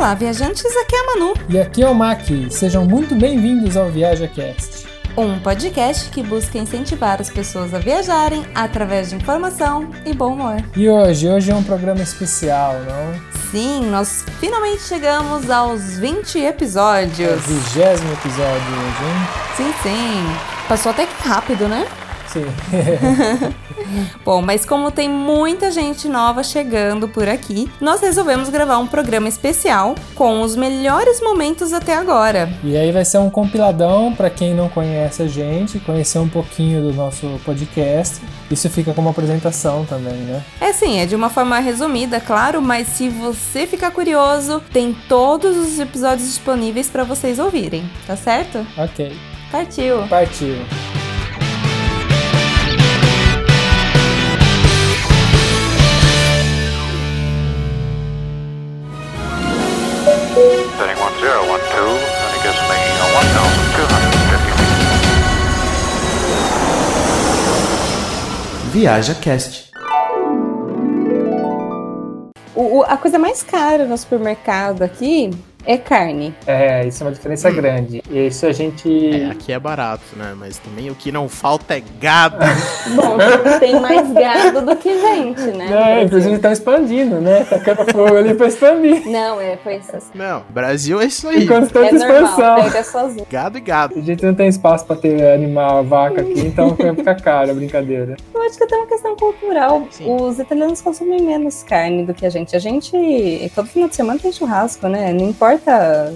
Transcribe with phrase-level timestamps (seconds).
[0.00, 1.34] Olá, viajantes, aqui é a Manu.
[1.46, 2.22] E aqui é o Mac.
[2.48, 4.86] Sejam muito bem-vindos ao ViajaCast.
[5.14, 10.56] Um podcast que busca incentivar as pessoas a viajarem através de informação e bom humor.
[10.74, 13.20] E hoje, hoje é um programa especial, não?
[13.50, 17.20] Sim, nós finalmente chegamos aos 20 episódios.
[17.20, 19.54] É o vigésimo episódio hoje, hein?
[19.54, 20.66] Sim, sim.
[20.66, 21.86] Passou até que rápido, né?
[22.32, 22.44] Sim.
[24.24, 29.28] Bom, mas como tem muita gente nova chegando por aqui, nós resolvemos gravar um programa
[29.28, 32.48] especial com os melhores momentos até agora.
[32.62, 36.82] E aí vai ser um compiladão para quem não conhece a gente, conhecer um pouquinho
[36.82, 38.20] do nosso podcast.
[38.50, 40.44] Isso fica como apresentação também, né?
[40.60, 45.56] É sim, é de uma forma resumida, claro, mas se você ficar curioso, tem todos
[45.56, 48.64] os episódios disponíveis para vocês ouvirem, tá certo?
[48.76, 49.16] Ok.
[49.50, 50.06] Partiu.
[50.08, 50.56] Partiu.
[60.80, 62.40] Setting 1012, and it
[62.72, 64.80] making a 1,250 feet.
[68.72, 69.68] Viaja Cast.
[72.54, 75.30] O, o- a coisa mais cara no supermercado aqui
[75.64, 76.34] é carne.
[76.46, 78.02] É, isso é uma diferença grande.
[78.10, 79.22] E isso a gente.
[79.22, 80.34] É, aqui é barato, né?
[80.36, 82.36] Mas também o que não falta é gado.
[82.94, 85.66] Bom, tem mais gado do que gente, né?
[85.68, 87.44] no É, inclusive estão expandindo, né?
[87.44, 89.06] Tacando fogo ali pra expandir.
[89.08, 89.94] Não, é, foi isso.
[89.96, 90.10] assim.
[90.14, 91.44] Não, Brasil é isso aí.
[91.44, 92.64] Em constante É normal, expansão.
[92.64, 93.26] pega sozinho.
[93.30, 93.98] Gado e gado.
[93.98, 98.16] A gente não tem espaço pra ter animal, vaca aqui, então fica caro a brincadeira.
[98.34, 99.86] Eu acho que até uma questão cultural.
[99.90, 100.14] Sim.
[100.14, 102.54] Os italianos consomem menos carne do que a gente.
[102.56, 105.12] A gente, todo final de semana tem churrasco, né?
[105.12, 105.49] Não importa,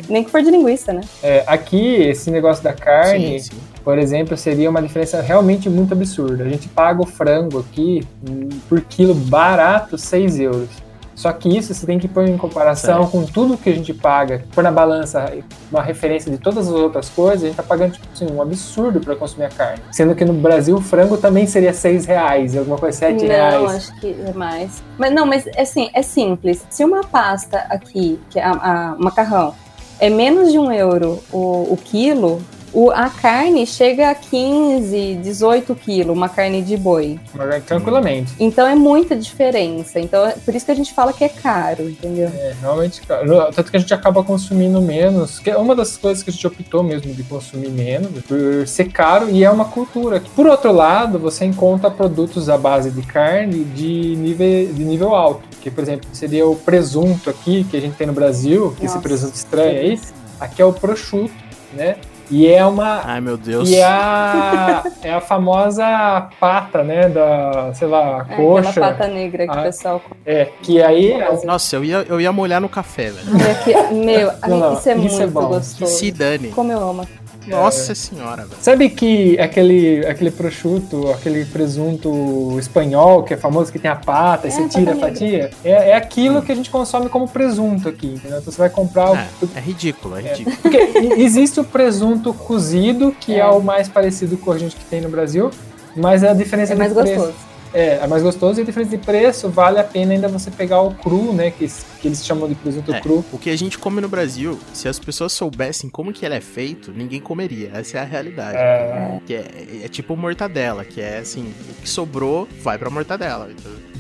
[0.09, 1.01] nem que for de linguiça, né?
[1.23, 3.61] É, aqui, esse negócio da carne, Sim, sim.
[3.83, 6.45] por exemplo, seria uma diferença realmente muito absurda.
[6.45, 10.84] A gente paga o frango aqui hum, por quilo barato 6 euros.
[11.15, 13.11] Só que isso você tem que pôr em comparação Certo.
[13.12, 15.33] com tudo que a gente paga, pôr na balança
[15.70, 19.01] uma referência de todas as outras coisas, a gente tá pagando tipo, assim, um absurdo
[19.01, 19.80] para consumir a carne.
[19.92, 23.64] Sendo que no Brasil o frango também seria 6 reais, alguma coisa 7 não, reais.
[23.77, 24.83] acho que é mais.
[24.98, 26.67] Mas não, mas assim, é simples.
[26.69, 29.55] Se uma pasta aqui, que é a, a- o macarrão,
[30.01, 32.42] é menos de um euro o, o quilo,
[32.74, 37.20] o, a carne chega a 15, 18 quilos, uma carne de boi.
[37.67, 38.35] Tranquilamente.
[38.39, 40.01] Então é muita diferença.
[40.01, 42.29] Então é por isso que a gente fala que é caro, entendeu?
[42.34, 43.52] É, realmente, cara.
[43.52, 45.39] Tanto que a gente acaba consumindo menos.
[45.39, 48.90] Que é uma das coisas que a gente optou mesmo de consumir menos, por ser
[48.90, 50.20] caro e é uma cultura.
[50.34, 55.42] Por outro lado, você encontra produtos à base de carne de nível, de nível alto.
[55.61, 58.98] Que, por exemplo, seria o presunto aqui, que a gente tem no Brasil, esse Nossa,
[58.98, 60.01] presunto estranho aí.
[60.40, 61.33] Aqui é o prosciutto,
[61.73, 61.96] né?
[62.30, 63.02] E é uma.
[63.05, 63.68] Ai, meu Deus.
[63.68, 67.08] E é a, é a famosa pata, né?
[67.08, 68.70] Da, sei lá, É coxa.
[68.70, 69.61] aquela pata negra que Ah.
[69.61, 70.20] o pessoal come.
[70.27, 71.14] É, que aí.
[71.45, 73.51] Nossa, eu ia, eu ia molhar no café, velho.
[73.51, 75.40] Aqui, Meu, Não, não, isso é isso é muito.
[75.40, 75.92] Que gostoso.
[75.92, 76.48] se dane.
[76.48, 77.07] Como eu amo.
[77.47, 78.57] Nossa senhora, velho.
[78.61, 84.47] Sabe que aquele, aquele prosciutto, aquele presunto espanhol, que é famoso, que tem a pata,
[84.47, 85.51] e É, você pata tira a fatia?
[85.65, 88.39] É, é aquilo que a gente consome como presunto aqui, entendeu?
[88.39, 89.17] Então você vai comprar o.
[89.17, 90.57] É, é ridículo, é ridículo.
[90.57, 93.39] Porque e- existe o presunto cozido, que é.
[93.39, 93.47] É.
[93.47, 95.51] o mais parecido com a gente que tem no Brasil,
[95.97, 97.33] mas a diferença É mais preço.
[97.74, 100.80] É, é mais gostoso e a diferença de preço vale a pena ainda você pegar
[100.80, 101.51] o cru, né?
[101.51, 101.67] Que,
[102.01, 103.24] que eles chamam de presunto É, cru.
[103.33, 106.40] o que a gente come no Brasil, se as pessoas soubessem como que ele é
[106.40, 107.70] feito, ninguém comeria.
[107.74, 108.57] Essa é a realidade.
[108.57, 113.48] É, Que é, é tipo mortadela, que é assim, o que sobrou vai pra mortadela.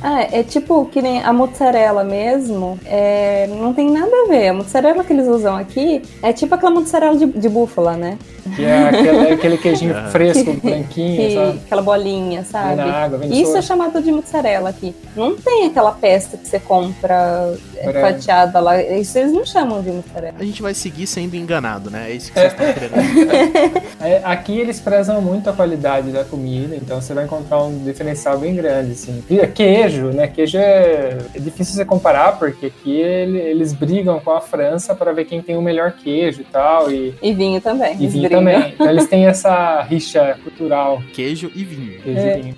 [0.00, 4.48] Ah, é tipo que nem a mozzarella mesmo, é, não tem nada a ver.
[4.48, 8.18] A mozzarella que eles usam aqui é tipo aquela mozzarella de, de búfala, né?
[8.54, 10.08] Que é aquele, aquele queijinho É.
[10.10, 11.60] fresco, branquinho, Que, sabe?
[11.66, 12.74] aquela bolinha, Vem sabe?
[12.76, 14.94] na água, vem Isso é chamado de mozzarella aqui.
[15.16, 18.82] Não tem aquela peça que você compra é, Pra- fatiada lá.
[18.82, 20.36] Isso eles não chamam de mozzarella.
[20.38, 22.10] A gente vai seguir sendo enganado, né?
[22.10, 23.82] É isso que vocês estão querendo.
[24.00, 28.38] É, aqui eles prezam muito a qualidade da comida, então você vai encontrar um diferencial
[28.38, 29.22] bem grande, assim.
[29.30, 30.26] E Queijo, né?
[30.26, 35.12] Queijo é, é difícil você comparar, porque aqui ele- eles brigam com a França para
[35.12, 37.94] ver quem tem o melhor queijo e tal, e, E vinho também.
[37.94, 38.38] e vinho brigam.
[38.40, 38.72] também.
[38.74, 42.00] Então eles têm essa rixa cultural, Queijo e vinho.
[42.02, 42.38] queijo É.
[42.38, 42.56] e vinho.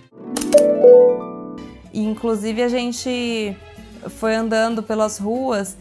[1.93, 3.56] Inclusive a gente
[4.11, 5.76] foi andando pelas ruas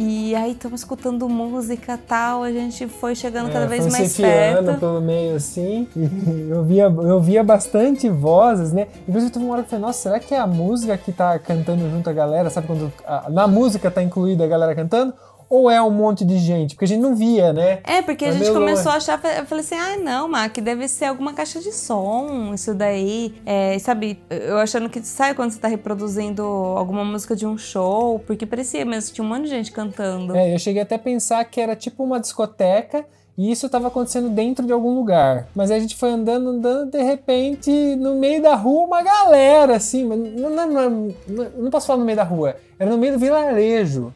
[0.00, 4.16] e aí estamos escutando música tal, a gente foi chegando cada É, vez foi mais
[4.16, 4.74] perto.
[4.78, 5.88] pelo meio assim.
[6.48, 8.86] Eu via, eu via bastante vozes, né?
[9.08, 11.36] Inclusive teve uma hora que eu falei, nossa, será que é a música que tá
[11.40, 12.48] cantando junto a galera?
[12.48, 15.12] Sabe quando a- na música tá incluída a galera cantando?
[15.48, 16.74] Ou é um monte de gente?
[16.74, 17.80] Porque a gente não via, né?
[17.84, 19.10] É, porque a É gente meio começou longe.
[19.10, 22.74] a achar, eu falei assim, ah, não, Mac, deve ser alguma caixa de som, isso
[22.74, 23.34] daí.
[23.46, 28.18] É, sabe, eu achando que, sabe quando você tá reproduzindo alguma música de um show?
[28.26, 30.36] Porque parecia mesmo que tinha um monte de gente cantando.
[30.36, 33.04] É, eu cheguei até a pensar que era tipo uma discoteca
[33.36, 35.46] e isso estava acontecendo dentro de algum lugar.
[35.54, 39.76] Mas aí a gente foi andando, andando, de repente, no meio da rua, uma galera,
[39.76, 40.04] assim.
[40.04, 41.14] não, não, não,
[41.56, 44.12] não posso falar no meio da rua, era no meio do vilarejo.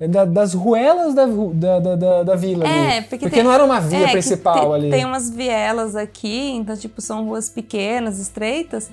[0.00, 3.06] É da- das ruelas da, da, da, da, vila É, ali.
[3.06, 4.90] porque, tem- não era uma via é, principal te- ali.
[4.90, 8.90] Tem umas vielas aqui, então, tipo, são ruas pequenas, estreitas.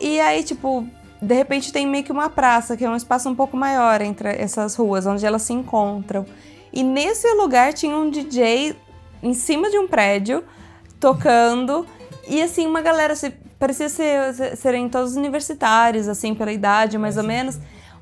[0.00, 0.86] E aí, tipo,
[1.20, 4.28] de repente tem meio que uma praça, que é um espaço um pouco maior entre
[4.28, 6.24] essas ruas, onde elas se encontram.
[6.72, 8.76] E nesse lugar tinha um DJ
[9.22, 10.44] em cima de um prédio,
[11.00, 11.86] tocando.
[12.28, 17.24] E assim, uma galera, assim, parecia ser, serem todos universitários, assim, pela idade, mais ou
[17.24, 17.58] menos.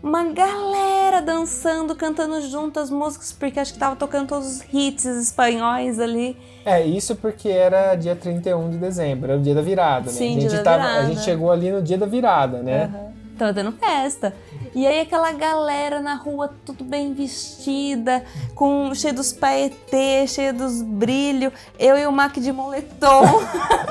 [0.06, 5.04] Uma galera dançando, cantando junto as músicas, porque acho que tava tocando todos os hits
[5.04, 6.36] espanhóis ali.
[6.64, 10.12] É, isso porque era dia 31 de dezembro, era o dia da virada, né?
[10.12, 12.84] Sim, a, gente tava- a gente chegou ali no dia da virada, né?
[12.84, 13.15] Aham.
[13.38, 14.34] Tava dando festa.
[14.74, 18.24] E aí aquela galera na rua, tudo bem vestida,
[18.54, 21.52] com cheio dos paetês, cheio dos brilhos.
[21.78, 23.22] Eu e o Mac de moletom.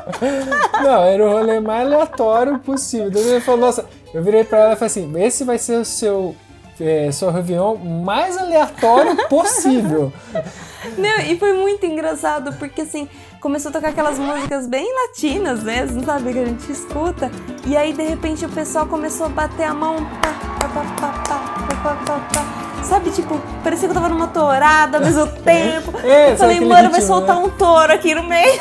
[0.81, 3.11] Não, era o rolê mais aleatório possível.
[3.11, 5.85] Daí ele falou, nossa, eu virei pra ela e falei assim, esse vai ser o
[5.85, 6.35] seu,
[6.79, 10.11] é, seu Réveillon mais aleatório possível.
[10.97, 13.09] Não, e foi muito engraçado, porque assim,
[13.45, 16.33] começou a tocar aquelas músicas bem latinas mesmo, sabe?
[16.33, 17.29] Que a gente escuta.
[17.67, 19.97] E aí, de repente, o pessoal começou a bater a mão.
[20.19, 25.97] Pá, pá, pá, Sabe, tipo, parecia que eu tava numa tourada ao mesmo tempo.
[26.03, 27.41] É, eu falei, mano, vai soltar né?
[27.45, 28.59] um touro aqui no meio.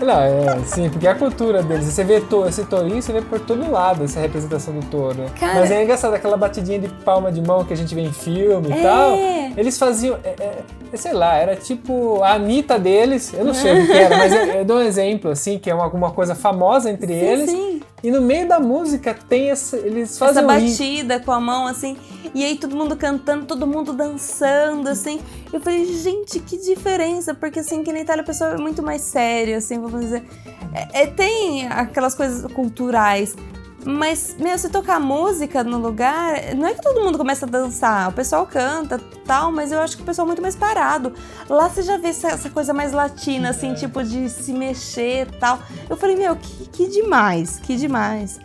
[0.00, 1.86] Não, é, sim, porque é a cultura deles.
[1.86, 5.24] Você vê to, esse tourinho, você vê por todo lado essa representação do touro.
[5.40, 8.12] Cara- Mas é engraçado, aquela batidinha de palma de mão que a gente vê em
[8.12, 8.78] filme É.
[8.78, 9.12] e tal.
[9.56, 10.58] Eles faziam, é, é,
[10.92, 14.32] é, sei lá, era tipo a Anitta deles, eu não sei o que era, mas
[14.32, 17.50] eu, dou um exemplo, assim, que é uma, alguma coisa famosa entre Sim, eles.
[17.50, 17.80] sim.
[18.02, 21.40] E no meio da música tem esse, eles Essa fazem um ri- batida com a
[21.40, 21.96] mão, assim.
[22.34, 25.20] E aí todo mundo cantando, todo mundo dançando, assim.
[25.52, 27.32] Eu falei, gente, que diferença.
[27.34, 30.24] Porque, assim, que na Itália o pessoal é muito mais sério, assim, vamos dizer.
[30.74, 33.36] É, é, tem aquelas coisas culturais.
[33.86, 38.08] Mas, meu, se tocar música no lugar, não é que todo mundo começa a dançar.
[38.08, 41.12] O pessoal canta tal, mas eu acho que o pessoal é muito mais parado.
[41.48, 45.60] Lá você já vê essa, essa coisa mais latina, assim, tipo de se mexer tal.
[45.88, 48.40] Eu falei, meu, que, que demais, que demais.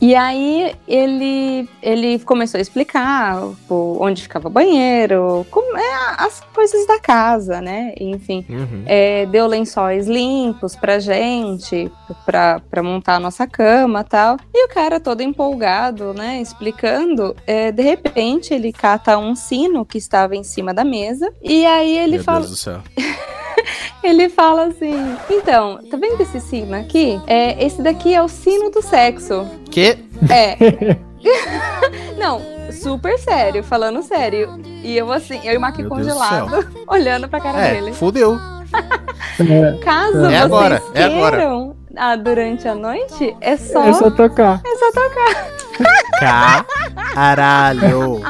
[0.00, 6.40] E aí ele, ele começou a explicar pô, onde ficava o banheiro, como é, as
[6.54, 7.94] coisas da casa, né?
[7.98, 8.82] Enfim, Uhum.
[8.86, 11.90] é, deu lençóis limpos pra gente,
[12.26, 14.36] pra, pra montar a nossa cama tal.
[14.54, 16.40] E o cara todo empolgado, né?
[16.42, 21.32] Explicando, é, de repente ele cata um sino que estava em cima da mesa.
[21.42, 22.40] E aí ele Meu fala.
[22.40, 22.80] Deus do céu.
[24.02, 24.94] Ele fala assim:
[25.30, 27.20] Então, tá vendo esse sino aqui?
[27.26, 29.46] É, esse daqui é o sino do sexo.
[29.70, 29.98] Que?
[30.30, 30.56] É.
[32.18, 32.40] Não,
[32.72, 34.60] super sério, falando sério.
[34.82, 37.92] E eu assim, eu e o Mac Meu congelado, olhando pra cara É, dele.
[37.92, 38.36] fudeu.
[39.82, 41.74] Caso É vocês agora, é agora.
[41.96, 44.60] Ah, durante a noite, é só, É só tocar.
[44.64, 46.66] é só tocar.
[47.14, 48.20] Caralho.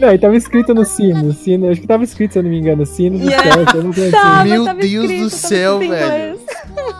[0.00, 2.58] Não, e tava escrito no sino, sino, acho que tava escrito, se eu não me
[2.58, 3.52] engano, sino do Yeah.
[3.52, 6.38] sexo, eu não Tava, Meu tava Deus escrito, do céu, velho.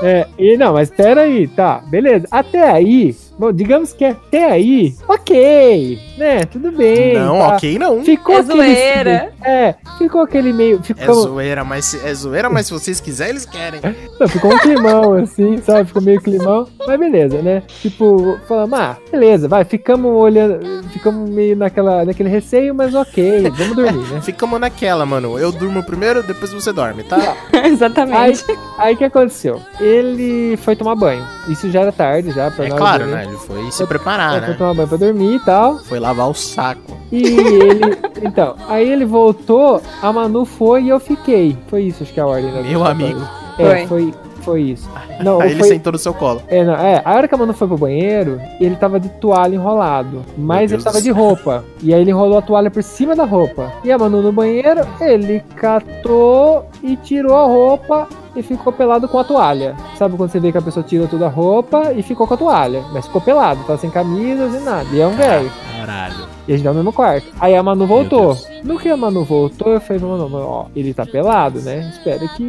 [0.03, 2.27] É, e não, mas pera aí, tá, beleza.
[2.31, 7.15] Até aí, bom, digamos que até aí, ok, né, tudo bem.
[7.15, 7.49] Não, tá.
[7.57, 8.03] ok não.
[8.05, 9.33] Ficou É aquele, zoeira.
[9.45, 13.33] É, ficou aquele meio, É ficou, zoeira, mas se- é zoeira, mas se vocês quiserem,
[13.33, 13.81] eles querem.
[14.21, 18.97] não, ficou um climão assim, sabe, ficou meio climão, mas beleza, né, tipo, falamos, ah,
[19.11, 24.21] beleza, vai, ficamos olhando, ficamos meio naquela, naquele receio, mas ok, vamos dormir, né.
[24.33, 25.39] Ficamos naquela, mano.
[25.39, 27.37] Eu durmo primeiro, depois você dorme, tá?
[27.65, 28.45] Exatamente.
[28.79, 29.61] aí o que aconteceu?
[29.81, 33.27] Ele foi tomar banho, isso já era tarde, já, pra É nós claro, dormir.
[33.27, 33.32] né?
[33.33, 34.55] Ele foi se preparar, foi né?
[34.59, 35.79] tomar banho pra dormir e tal.
[35.79, 36.97] Foi lavar o saco.
[37.11, 38.03] E ele.
[38.25, 41.59] Então, aí ele voltou, a Manu foi e eu fiquei.
[41.67, 43.21] Foi isso, acho que é a ordem da Meu amigo.
[43.59, 43.87] É, Foi.
[43.87, 44.89] foi, foi isso.
[45.25, 45.69] Não, Aí ele foi.
[45.71, 46.41] sentou no seu colo.
[46.47, 49.57] É, não, é, a hora que a Manu foi pro banheiro, ele tava de toalha
[49.57, 50.23] enrolado.
[50.39, 51.65] Mas ele tava de roupa.
[51.83, 53.73] E aí ele enrolou a toalha por cima da roupa.
[53.83, 59.19] E a Manu no banheiro, ele catou e tirou a roupa e ficou pelado com
[59.19, 59.77] a toalha.
[59.97, 62.37] Sabe quando você vê que a pessoa tirou toda a roupa e ficou com a
[62.37, 62.83] toalha?
[62.93, 64.87] Mas ficou pelado, tava sem camisas e nada.
[64.93, 65.51] E é um velho.
[65.79, 66.33] Caralho.
[66.47, 67.27] E a gente tá no mesmo quarto.
[67.41, 68.37] Aí a Manu voltou.
[68.65, 71.91] No que a Manu voltou, eu falei, Manu, ó, ele tá pelado, né?
[71.93, 72.43] Espera que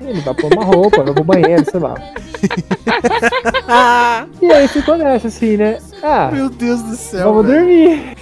[0.00, 1.94] ele vai pôr uma roupa, vai pro banheiro, sei lá.
[4.42, 5.78] e aí ficou nessa, assim, né?
[6.02, 7.32] Ah, Meu Deus do céu.
[7.32, 7.60] vamos velho.
[7.60, 8.16] dormir.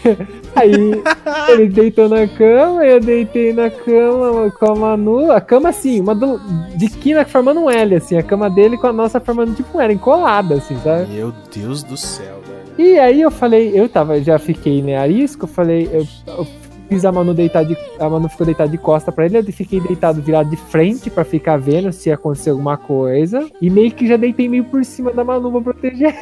[0.54, 1.02] Aí
[1.48, 5.32] ele deitou na cama, eu deitei na cama com a Manu.
[5.32, 6.38] A cama assim, uma do,
[6.76, 8.16] de quina formando um L, assim.
[8.16, 11.12] A cama dele com a nossa formando tipo um L, encolada, assim, sabe?
[11.12, 12.64] Meu Deus do céu, velho.
[12.76, 16.46] E aí eu falei, eu tava, já fiquei, né, arisco, eu falei, eu, eu
[16.88, 17.76] fiz a Manu deitar de.
[17.98, 21.24] A Manu ficou deitada de costa pra ele, eu fiquei deitado virado de frente pra
[21.24, 23.46] ficar vendo se ia acontecer alguma coisa.
[23.60, 26.14] E meio que já deitei meio por cima da Manu pra proteger.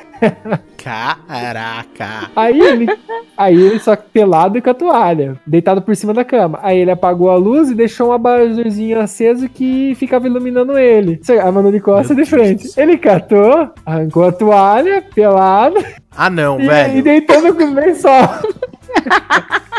[0.77, 2.31] Caraca.
[2.37, 2.87] Aí ele.
[3.37, 6.59] Aí ele só pelado e com a toalha, deitado por cima da cama.
[6.63, 11.21] Aí ele apagou a luz e deixou um abajurzinho aceso que ficava iluminando ele.
[11.43, 12.63] A Manu de costa Meu de frente.
[12.65, 12.77] Deus.
[12.79, 15.77] Ele catou, arrancou a toalha, pelado,
[16.15, 16.99] Ah, não, e, velho.
[16.99, 18.29] e deitou no lençol.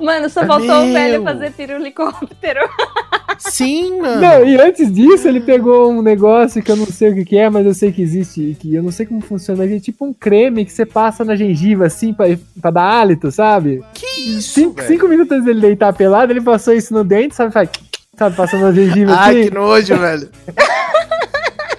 [0.00, 0.92] Mano, só faltou o Meu.
[0.92, 2.60] velho fazer pirulicóptero.
[3.38, 4.20] Sim, mano.
[4.20, 7.36] Não, e antes disso, ele pegou um negócio que eu não sei o que, que
[7.38, 10.04] é, mas eu sei que existe, que eu não sei como funciona, mas é tipo
[10.04, 12.26] um creme que você passa na gengiva, assim, pra,
[12.60, 13.80] pra dar hálito, sabe?
[13.94, 14.06] Que
[14.36, 17.52] isso, Cinco, cinco minutos antes dele deitar pelado, ele passou isso no dente, sabe?
[17.52, 17.68] Faz,
[18.16, 19.48] sabe, passando na gengiva Ai, assim.
[19.48, 20.28] que nojo, velho.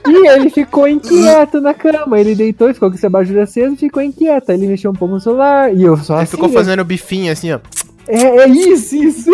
[0.08, 2.20] E ele ficou inquieto na cama.
[2.20, 4.50] Ele deitou, ficou com esse abajur aceso e ficou inquieto.
[4.52, 6.32] Aí ele mexeu um pouco no celular e eu só Ele assim.
[6.32, 6.56] ficou né?
[6.56, 7.60] fazendo bifinho assim, ó.
[8.10, 9.32] É, é isso, isso.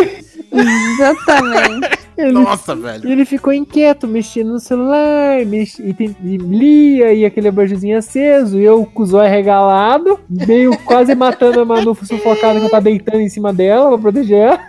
[0.52, 2.06] Exatamente.
[2.18, 3.10] Ele Nossa, velho.
[3.10, 5.78] E ele ficou inquieto, mexendo no celular, mex...
[5.80, 10.78] e, tem- e lia, e aquele abajurzinho aceso, e eu com o zóio regalado, meio
[10.86, 14.60] quase matando a Manu sufocada que eu tava deitando em cima dela pra proteger ela.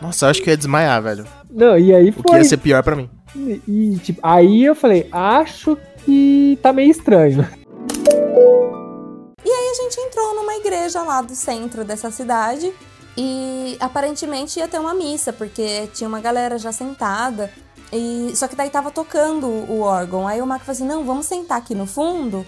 [0.00, 1.26] Nossa, eu acho que eu ia desmaiar, velho.
[1.50, 2.38] Não, e aí O que foi.
[2.38, 3.10] ia ser pior pra mim.
[3.68, 7.46] E, tipo, aí eu falei, acho que tá meio estranho.
[9.44, 12.72] a gente entrou numa igreja lá do centro dessa cidade
[13.16, 17.50] e aparentemente ia ter uma missa, porque tinha uma galera já sentada.
[17.92, 20.26] E só que daí tava tocando o órgão.
[20.26, 22.44] Aí o Marco falou assim: "Não, vamos sentar aqui no fundo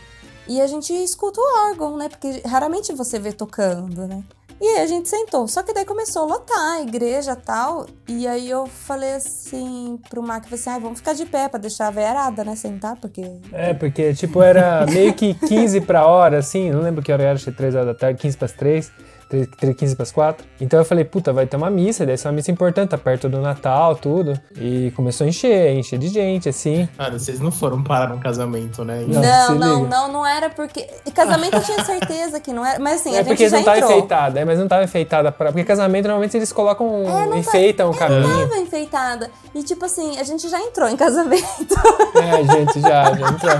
[0.49, 2.09] e a gente escuta o órgão, né?
[2.09, 4.25] Porque raramente você vê tocando, né?"
[4.61, 5.47] E aí a gente sentou.
[5.47, 7.87] Só que daí começou a lotar a igreja tal.
[8.09, 11.61] E aí eu falei assim pro Marco, falei assim, ai, vamos ficar de pé pra
[11.61, 12.57] deixar a veiarada, né?
[12.57, 17.13] Sentar, porque É, porque, tipo, era meio que 15 pra hora, assim, não lembro que
[17.13, 18.91] hora era, acho que 3 horas da tarde, 15 pras 3,
[19.29, 20.47] 3, 15 pras 4.
[20.61, 23.29] Então eu falei, puta, vai ter uma missa, deve ser uma missa importante, tá perto
[23.29, 24.39] do Natal, tudo.
[24.57, 26.89] E começou a encher, encher de gente, assim.
[26.97, 29.05] Cara, vocês não foram parar num casamento, né?
[29.07, 30.87] Não, Não, não, não, não era porque.
[31.05, 32.79] e Casamento eu tinha certeza que não era.
[32.79, 33.93] Mas assim, é a porque gente já não tava entrou.
[33.93, 35.53] enfeitada, é, mas não tava enfeitada pra.
[35.53, 37.03] Porque casamento normalmente eles colocam.
[37.07, 38.49] É, não tá- enfeitam o caminho.
[38.49, 39.31] Tava enfeitada.
[39.55, 41.39] E tipo assim, a gente já entrou em casamento.
[42.19, 43.55] É, gente, já, já entrou.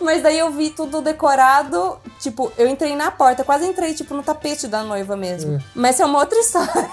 [0.00, 1.96] Mas daí eu vi tudo decorado.
[2.20, 5.62] Tipo, eu entrei na porta, quase entrei, tipo, no tapete da noiva mesmo.
[5.74, 6.88] Mas é uma outra história.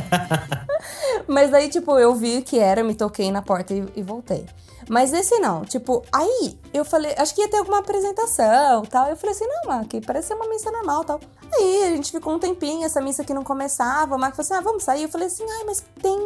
[1.26, 4.46] Mas daí, tipo, eu vi que era, me toquei na porta e, e voltei.
[4.88, 9.08] Mas esse não, tipo, aí eu falei, acho que ia ter alguma apresentação tal.
[9.08, 11.20] Eu falei assim, não, Mac, parece ser uma missa normal tal.
[11.54, 14.16] Aí a gente ficou um tempinho, essa missa que não começava.
[14.16, 15.02] O Mac falou assim, ah, vamos sair.
[15.02, 16.18] Eu falei assim, ai, mas tem,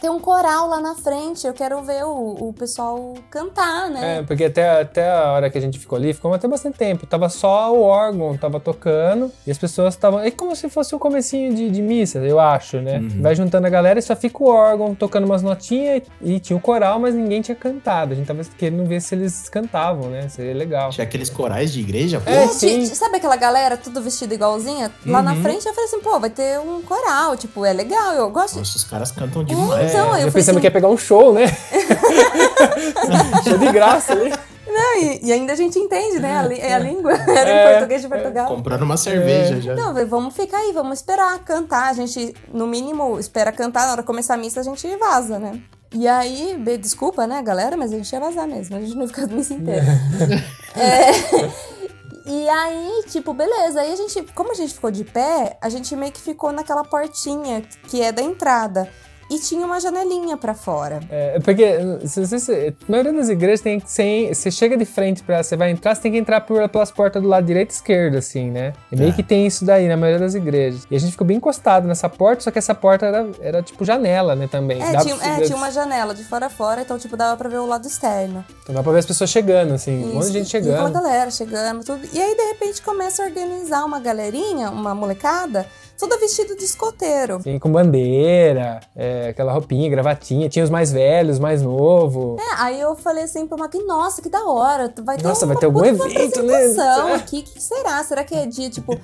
[0.00, 4.18] tem um coral lá na frente, eu quero ver o, o pessoal cantar, né?
[4.18, 7.06] É, porque até, até a hora que a gente ficou ali, ficou até bastante tempo.
[7.06, 10.20] Tava só o órgão, tava tocando, e as pessoas estavam.
[10.20, 13.00] É como se fosse um comecinho de, de missa, eu acho, né?
[13.20, 16.56] Vai juntando a galera e só fica o órgão tocando umas notinhas e, e tinha
[16.56, 17.91] o coral, mas ninguém tinha cantado.
[18.00, 20.28] A gente tava querendo ver se eles cantavam, né?
[20.28, 20.90] Seria legal.
[20.90, 22.30] Tinha aqueles corais de igreja, pô.
[22.30, 22.84] É, É, sim.
[22.86, 24.90] sabe aquela galera tudo vestida igualzinha?
[25.06, 28.30] Lá na frente eu falei assim, pô, vai ter um coral, tipo, é legal, eu
[28.30, 28.58] gosto.
[28.58, 29.90] Nossa, os caras cantam demais.
[29.90, 31.46] Então, aí eu falei pensando assim- que ia pegar um show, né?
[33.44, 34.32] show de graça ali.
[34.66, 36.38] Não, e, e ainda a gente entende, né?
[36.38, 38.46] A, li- é a língua, era É, em português de Portugal.
[38.46, 39.74] Comprando uma cerveja já.
[39.74, 41.90] Não, vamos ficar aí, vamos esperar cantar.
[41.90, 43.84] A gente, no mínimo, espera cantar.
[43.86, 45.60] Na hora de começar a missa, a gente vaza, né?
[45.92, 48.76] E aí, be- desculpa, né, galera, mas a gente ia vazar mesmo.
[48.76, 49.84] A gente não ia ficar a missa inteira.
[50.74, 51.10] É,
[52.30, 53.80] e aí, tipo, beleza.
[53.80, 56.82] Aí a gente, como a gente ficou de pé, a gente meio que ficou naquela
[56.84, 58.88] portinha que é da entrada.
[59.32, 61.00] E tinha uma janelinha pra fora.
[61.10, 61.64] É, porque
[62.06, 64.34] se, se, se, a maioria das igrejas tem que ser.
[64.34, 65.42] Você chega de frente pra.
[65.42, 68.16] Você vai entrar, você tem que entrar por, pelas portas do lado direito e esquerdo,
[68.18, 68.72] assim, né?
[68.90, 70.86] E meio que tem isso daí na maioria das igrejas.
[70.90, 73.84] E a gente ficou bem encostado nessa porta, só que essa porta era, era tipo
[73.84, 74.82] janela, né, também.
[74.82, 77.36] É Dava tinha, pra- é, tinha uma janela de fora a fora, então, tipo, dava
[77.36, 78.44] pra ver o lado externo.
[78.62, 80.92] Então dá pra ver as pessoas chegando, assim, um monte de gente E aquela chegando.
[80.92, 82.06] galera chegando, tudo.
[82.12, 85.66] E aí, de repente, começa a organizar uma galerinha, uma molecada,
[86.02, 87.36] toda vestida de escoteiro.
[87.36, 90.48] Assim, com bandeira, é, aquela roupinha, gravatinha.
[90.48, 92.36] Tinha os mais velhos, mais novo.
[92.40, 94.92] É, aí eu falei assim pro Mac, nossa, que da hora.
[95.04, 96.56] Vai ter Nossa, vai ter algum evento, né?
[97.14, 97.38] aqui.
[97.38, 98.02] O que, que será?
[98.02, 98.92] Será que é dia, tipo...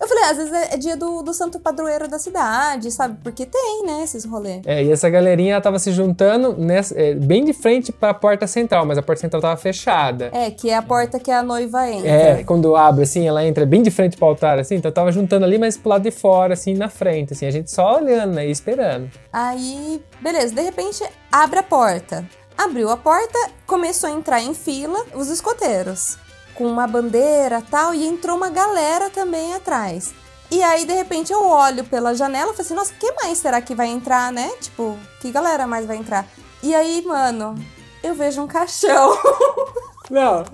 [0.00, 3.18] Eu falei, às vezes é, é dia do, do santo padroeiro da cidade, sabe?
[3.22, 4.62] Porque tem, né, esses rolês.
[4.66, 8.46] É, e essa galerinha ela tava se juntando nessa, é, bem de frente pra porta
[8.46, 10.30] central, mas a porta central tava fechada.
[10.32, 12.08] É, que é a porta que a noiva entra.
[12.08, 15.44] É, quando abre assim, ela entra bem de frente pro altar, assim, então tava juntando
[15.44, 18.46] ali, mas pro lado de fora, assim, na frente, assim, a gente só olhando, né,
[18.46, 19.10] e esperando.
[19.32, 22.28] Aí, beleza, de repente abre a porta.
[22.56, 26.18] Abriu a porta, começou a entrar em fila os escoteiros,
[26.54, 30.14] com uma bandeira tal, e entrou uma galera também atrás.
[30.50, 33.60] E aí, de repente, eu olho pela janela e falo assim, nossa, que mais será
[33.60, 34.48] que vai entrar, né?
[34.60, 36.28] Tipo, que galera mais vai entrar?
[36.62, 37.56] E aí, mano,
[38.02, 39.18] eu vejo um caixão.
[40.10, 40.44] Não,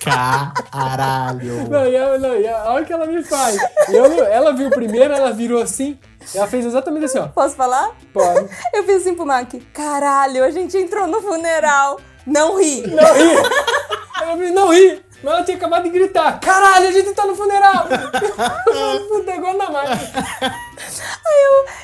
[0.00, 1.68] Caralho.
[1.70, 3.56] não, e a, não, e a, olha o que ela me faz.
[3.88, 5.98] Eu, ela viu primeiro, ela virou assim,
[6.34, 7.28] ela fez exatamente assim, ó.
[7.28, 7.92] Posso falar?
[8.12, 8.48] Pode.
[8.74, 12.00] Eu fiz assim pro Mac, caralho, a gente entrou no funeral.
[12.26, 12.82] Não ri.
[12.88, 14.36] Não ri!
[14.38, 15.05] Me não ri!
[15.26, 17.86] Mas ela tinha acabado de gritar: Caralho, a gente tá no funeral!
[19.36, 19.98] Igual na máquina.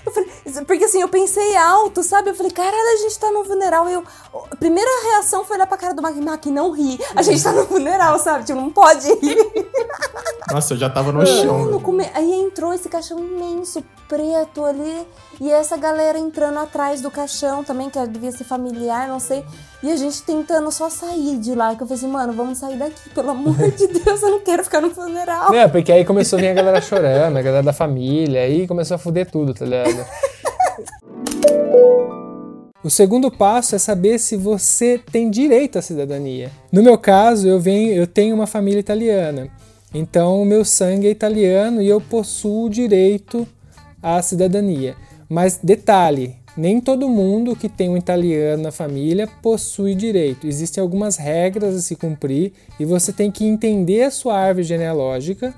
[0.06, 0.30] Eu falei,
[0.66, 2.30] porque assim, eu pensei alto, sabe?
[2.30, 3.88] Eu falei, caralho, a gente tá no funeral.
[3.88, 4.04] Eu,
[4.50, 6.98] a primeira reação foi olhar pra cara do Mac, Mac, não ri.
[7.16, 8.44] A gente tá no funeral, sabe?
[8.44, 9.36] Tipo, não pode rir.
[10.50, 11.80] Nossa, eu já tava no chão.
[11.80, 13.82] Come- Aí entrou esse caixão imenso,
[14.12, 15.06] preto ali.
[15.40, 19.42] E essa galera entrando atrás do caixão também, que devia ser familiar, não sei.
[19.82, 21.74] E a gente tentando só sair de lá.
[21.74, 24.62] Que eu falei assim, mano, vamos sair daqui, pelo amor de Deus, eu não quero
[24.62, 25.50] ficar no funeral.
[25.50, 28.96] Não, porque aí começou a vir a galera chorando, a galera da família, aí começou
[28.96, 30.06] a fuder tudo, tá ligado?
[32.84, 36.50] O segundo passo é saber se você tem direito à cidadania.
[36.70, 39.48] No meu caso, eu venho, eu tenho uma família italiana.
[39.94, 43.46] Então, o meu sangue é italiano e eu possuo o direito
[44.02, 44.96] à cidadania.
[45.28, 50.46] Mas detalhe, nem todo mundo que tem um italiano na família possui direito.
[50.46, 55.54] Existem algumas regras a se cumprir e você tem que entender a sua árvore genealógica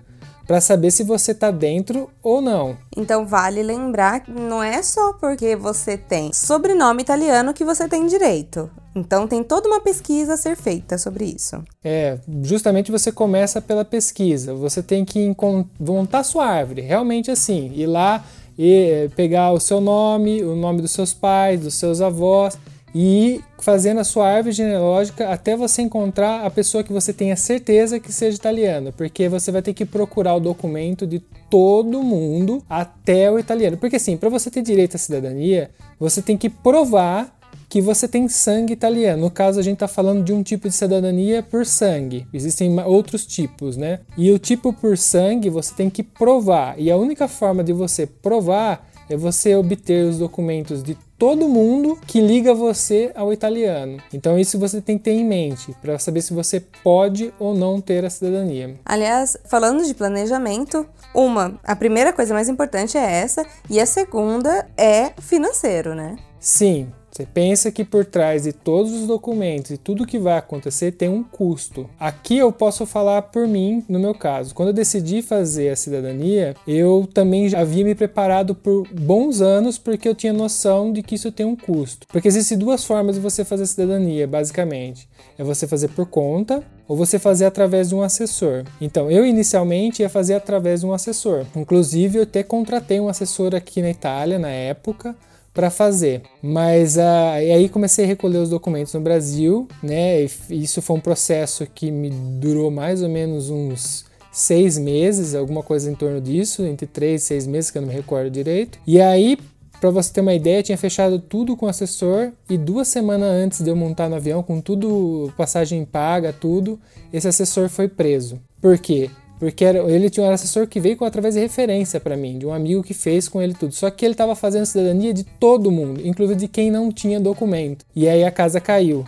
[0.46, 2.76] para saber se você está dentro ou não.
[2.96, 8.06] Então vale lembrar que não é só porque você tem sobrenome italiano que você tem
[8.06, 8.70] direito.
[8.94, 11.62] Então tem toda uma pesquisa a ser feita sobre isso.
[11.82, 14.54] É, justamente você começa pela pesquisa.
[14.54, 15.34] Você tem que
[15.80, 18.24] montar sua árvore, realmente assim, ir lá
[18.56, 22.56] e eh, pegar o seu nome, o nome dos seus pais, dos seus avós
[22.94, 27.98] e fazendo a sua árvore genealógica até você encontrar a pessoa que você tenha certeza
[27.98, 31.18] que seja italiana, porque você vai ter que procurar o documento de
[31.50, 33.76] todo mundo até o italiano.
[33.76, 37.34] Porque assim, para você ter direito à cidadania, você tem que provar
[37.68, 39.22] que você tem sangue italiano.
[39.22, 42.24] No caso, a gente está falando de um tipo de cidadania por sangue.
[42.32, 44.00] Existem outros tipos, né?
[44.16, 46.78] E o tipo por sangue você tem que provar.
[46.78, 51.98] E a única forma de você provar é você obter os documentos de todo mundo
[52.06, 53.98] que liga você ao italiano.
[54.12, 57.80] Então isso você tem que ter em mente para saber se você pode ou não
[57.80, 58.74] ter a cidadania.
[58.84, 64.66] Aliás, falando de planejamento, uma, a primeira coisa mais importante é essa, e a segunda
[64.76, 66.16] é financeiro, né?
[66.40, 70.90] Sim, você pensa que por trás de todos os documentos e tudo que vai acontecer
[70.90, 71.88] tem um custo.
[71.98, 74.52] Aqui eu posso falar por mim, no meu caso.
[74.52, 79.78] Quando eu decidi fazer a cidadania, eu também já havia me preparado por bons anos
[79.78, 82.04] porque eu tinha noção de que isso tem um custo.
[82.08, 85.08] Porque existem duas formas de você fazer cidadania, basicamente.
[85.38, 88.64] É você fazer por conta ou você fazer através de um assessor.
[88.80, 91.46] Então, eu inicialmente ia fazer através de um assessor.
[91.54, 95.14] Inclusive, eu até contratei um assessor aqui na Itália na época
[95.54, 96.22] para fazer.
[96.42, 100.22] Mas ah, e aí comecei a recolher os documentos no Brasil, né?
[100.22, 105.62] E isso foi um processo que me durou mais ou menos uns seis meses, alguma
[105.62, 108.80] coisa em torno disso, entre três e seis meses, que eu não me recordo direito.
[108.84, 109.38] E aí,
[109.80, 113.62] para você ter uma ideia, tinha fechado tudo com o assessor e duas semanas antes
[113.62, 116.80] de eu montar no avião, com tudo, passagem paga, tudo,
[117.12, 118.40] esse assessor foi preso.
[118.60, 119.08] Por quê?
[119.44, 122.46] Porque era- ele tinha um assessor que veio com, através de referência para mim, de
[122.46, 123.74] um amigo que fez com ele tudo.
[123.74, 127.84] Só que ele estava fazendo cidadania de todo mundo, inclusive de quem não tinha documento.
[127.94, 129.04] E aí a casa caiu.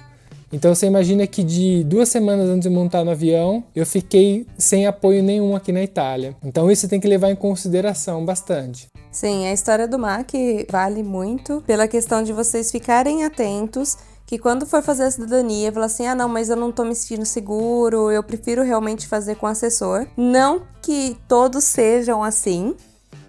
[0.53, 4.87] Então você imagina que de duas semanas antes de montar no avião, eu fiquei sem
[4.87, 6.37] apoio nenhum aqui na Itália.
[6.45, 8.89] Então isso tem que levar em consideração bastante.
[9.11, 13.97] Sim, a história do MAC vale muito pela questão de vocês ficarem atentos
[14.27, 16.95] que quando for fazer a cidadania, falar assim: ah, não, mas eu não tô me
[16.95, 20.07] sentindo seguro, eu prefiro realmente fazer com assessor.
[20.17, 22.75] Não que todos sejam assim,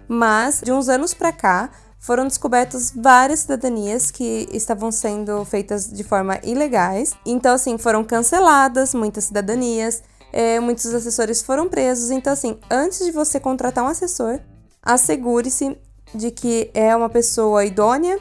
[0.08, 6.02] mas de uns anos pra cá foram descobertas várias cidadanias que estavam sendo feitas de
[6.02, 7.14] forma ilegais.
[7.24, 12.10] Então, assim, foram canceladas muitas cidadanias, eh, muitos assessores foram presos.
[12.10, 14.40] Então, assim, antes de você contratar um assessor,
[14.82, 15.76] assegure-se
[16.14, 18.18] de que é uma pessoa idônea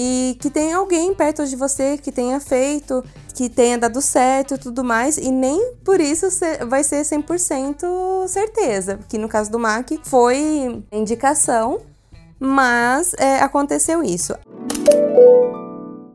[0.00, 4.58] e que tem alguém perto de você que tenha feito, que tenha dado certo e
[4.58, 6.26] tudo mais, e nem por isso
[6.68, 11.80] vai ser 100% certeza, que no caso do Mac foi indicação,
[12.38, 14.36] mas é, aconteceu isso.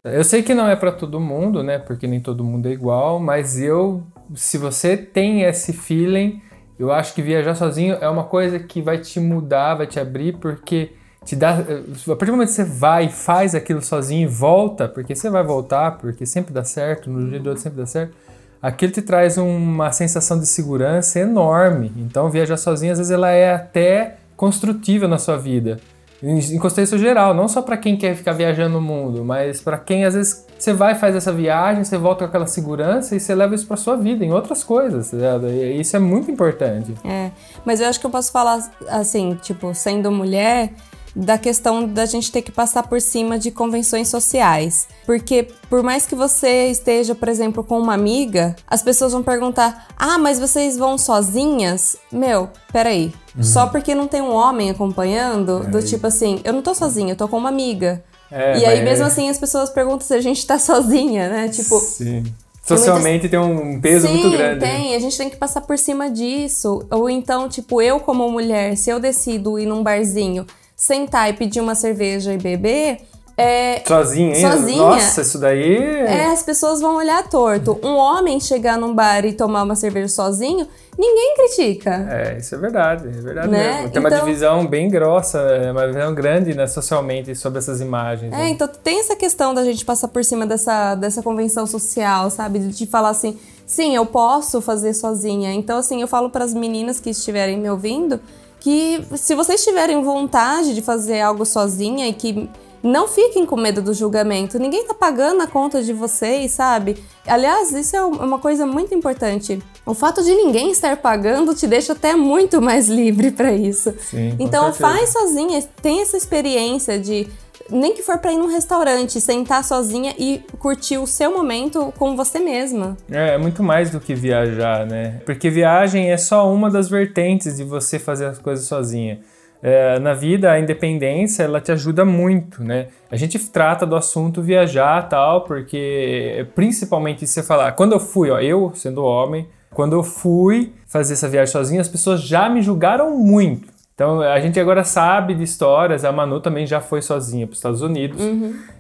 [0.06, 1.78] Eu sei que não é pra todo mundo, né?
[1.78, 4.02] Porque nem todo mundo é igual, mas eu,
[4.34, 6.42] se você tem esse feeling,
[6.80, 10.38] eu acho que viajar sozinho é uma coisa que vai te mudar, vai te abrir,
[10.38, 10.92] porque
[11.26, 11.52] te dá.
[11.52, 15.44] A partir do momento que você vai faz aquilo sozinho e volta, porque você vai
[15.44, 18.14] voltar, porque sempre dá certo, no dia do outro sempre dá certo.
[18.62, 21.92] Aquilo te traz uma sensação de segurança enorme.
[21.98, 25.80] Então, viajar sozinho, às vezes, ela é até construtiva na sua vida
[26.26, 30.06] em contexto geral, não só para quem quer ficar viajando no mundo, mas para quem
[30.06, 33.54] às vezes você vai faz essa viagem, você volta com aquela segurança e você leva
[33.54, 36.94] isso para sua vida em outras coisas, tá isso é muito importante.
[37.04, 37.30] É,
[37.66, 40.72] mas eu acho que eu posso falar assim, tipo, sendo mulher,
[41.16, 44.88] da questão da gente ter que passar por cima de convenções sociais.
[45.06, 49.88] Porque por mais que você esteja, por exemplo, com uma amiga, as pessoas vão perguntar:
[49.98, 53.14] "Ah, mas vocês vão sozinhas?" Meu, peraí.
[53.42, 57.18] Só porque não tem um homem acompanhando, do tipo assim, eu não tô sozinha, eu
[57.18, 58.04] tô com uma amiga.
[58.32, 61.48] É, e aí, mas- mesmo assim, as pessoas perguntam se a gente tá sozinha, né?
[61.50, 62.24] Tipo, Sim.
[62.66, 64.60] Socialmente tem um peso Sim, muito grande.
[64.62, 64.96] tem.
[64.96, 66.86] A gente tem que passar por cima disso.
[66.90, 70.46] Ou então, tipo, eu como mulher, se eu decido ir num barzinho,
[70.84, 73.00] sentar e pedir uma cerveja e beber,
[73.38, 74.42] é, Sozinha, hein?
[74.52, 74.78] Sozinha.
[74.78, 75.78] Nossa, isso daí.
[75.78, 77.80] é, as pessoas vão olhar torto.
[77.82, 80.68] Um homem chegar num bar e tomar uma cerveja sozinho,
[81.00, 82.06] ninguém critica.
[82.12, 83.76] É, isso é verdade, é verdade Né?
[83.78, 83.90] mesmo.
[83.92, 88.32] Tem uma Então- divisão bem grossa, é uma divisão grande né, socialmente sobre essas imagens.
[88.34, 88.50] É, né?
[88.50, 92.60] então tem essa questão da gente passar por cima dessa, dessa convenção social, sabe?
[92.60, 95.52] De falar assim, sim, eu posso fazer sozinha.
[95.54, 98.20] Então, assim, eu falo para as meninas que estiverem me ouvindo
[98.64, 102.50] que se vocês tiverem vontade de fazer algo sozinha e que
[102.82, 104.58] não fiquem com medo do julgamento.
[104.58, 107.02] Ninguém tá pagando a conta de vocês, sabe?
[107.28, 109.62] Aliás, isso é uma coisa muito importante.
[109.86, 113.94] O fato de ninguém estar pagando te deixa até muito mais livre para isso.
[114.00, 117.28] Sim, Então faz sozinha, tem essa experiência de
[117.70, 122.16] nem que for pra ir num restaurante, sentar sozinha e curtir o seu momento com
[122.16, 122.98] você mesma.
[123.10, 125.22] É, é muito mais do que viajar, né?
[125.26, 129.20] Porque viagem é só uma das vertentes de você fazer as coisas sozinha.
[129.62, 132.88] É, na vida, a independência, ela te ajuda muito, né?
[133.10, 138.30] A gente trata do assunto viajar tal, porque principalmente se você falar, quando eu fui,
[138.30, 142.62] ó, eu sendo homem, quando eu fui fazer essa viagem sozinho, as pessoas já me
[142.62, 143.73] julgaram muito.
[143.94, 147.60] Então a gente agora sabe de histórias, a Manu também já foi sozinha para os
[147.60, 148.20] Estados Unidos.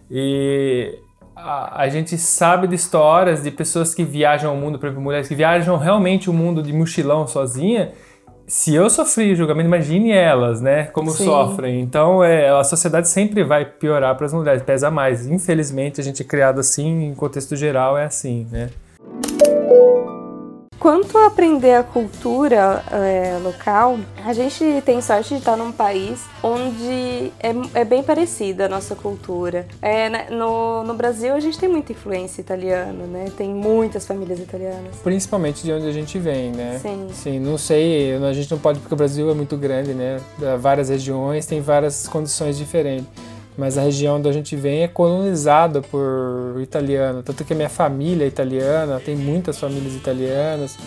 [0.10, 0.99] E
[1.36, 5.28] a, a gente sabe de histórias de pessoas que viajam o mundo, por exemplo, mulheres
[5.28, 7.91] que viajam realmente o mundo de mochilão sozinha.
[8.45, 10.86] Se eu sofri julgamento, imagine elas, né?
[10.86, 11.23] Como Sim.
[11.26, 11.80] sofrem.
[11.80, 15.26] Então, é, a sociedade sempre vai piorar para as mulheres, pesa mais.
[15.26, 18.69] Infelizmente, a gente é criado assim, em contexto geral é assim, né?
[20.83, 26.19] Quanto a aprender a cultura é, local, a gente tem sorte de estar num país
[26.43, 29.65] onde é, é bem parecida a nossa cultura.
[29.81, 33.31] É, né, no, no Brasil, a gente tem muita influência italiana, né?
[33.37, 34.97] Tem muitas famílias italianas.
[35.01, 36.77] Principalmente de onde a gente vem, né?
[36.81, 37.07] Sim.
[37.13, 40.19] Sim, não sei, a gente não pode porque o Brasil é muito grande, né?
[40.59, 43.07] Várias regiões tem várias condições diferentes.
[43.57, 47.21] Mas a região onde a gente vem é colonizada por italiano.
[47.21, 50.77] Tanto que a minha família é italiana, tem muitas famílias italianas.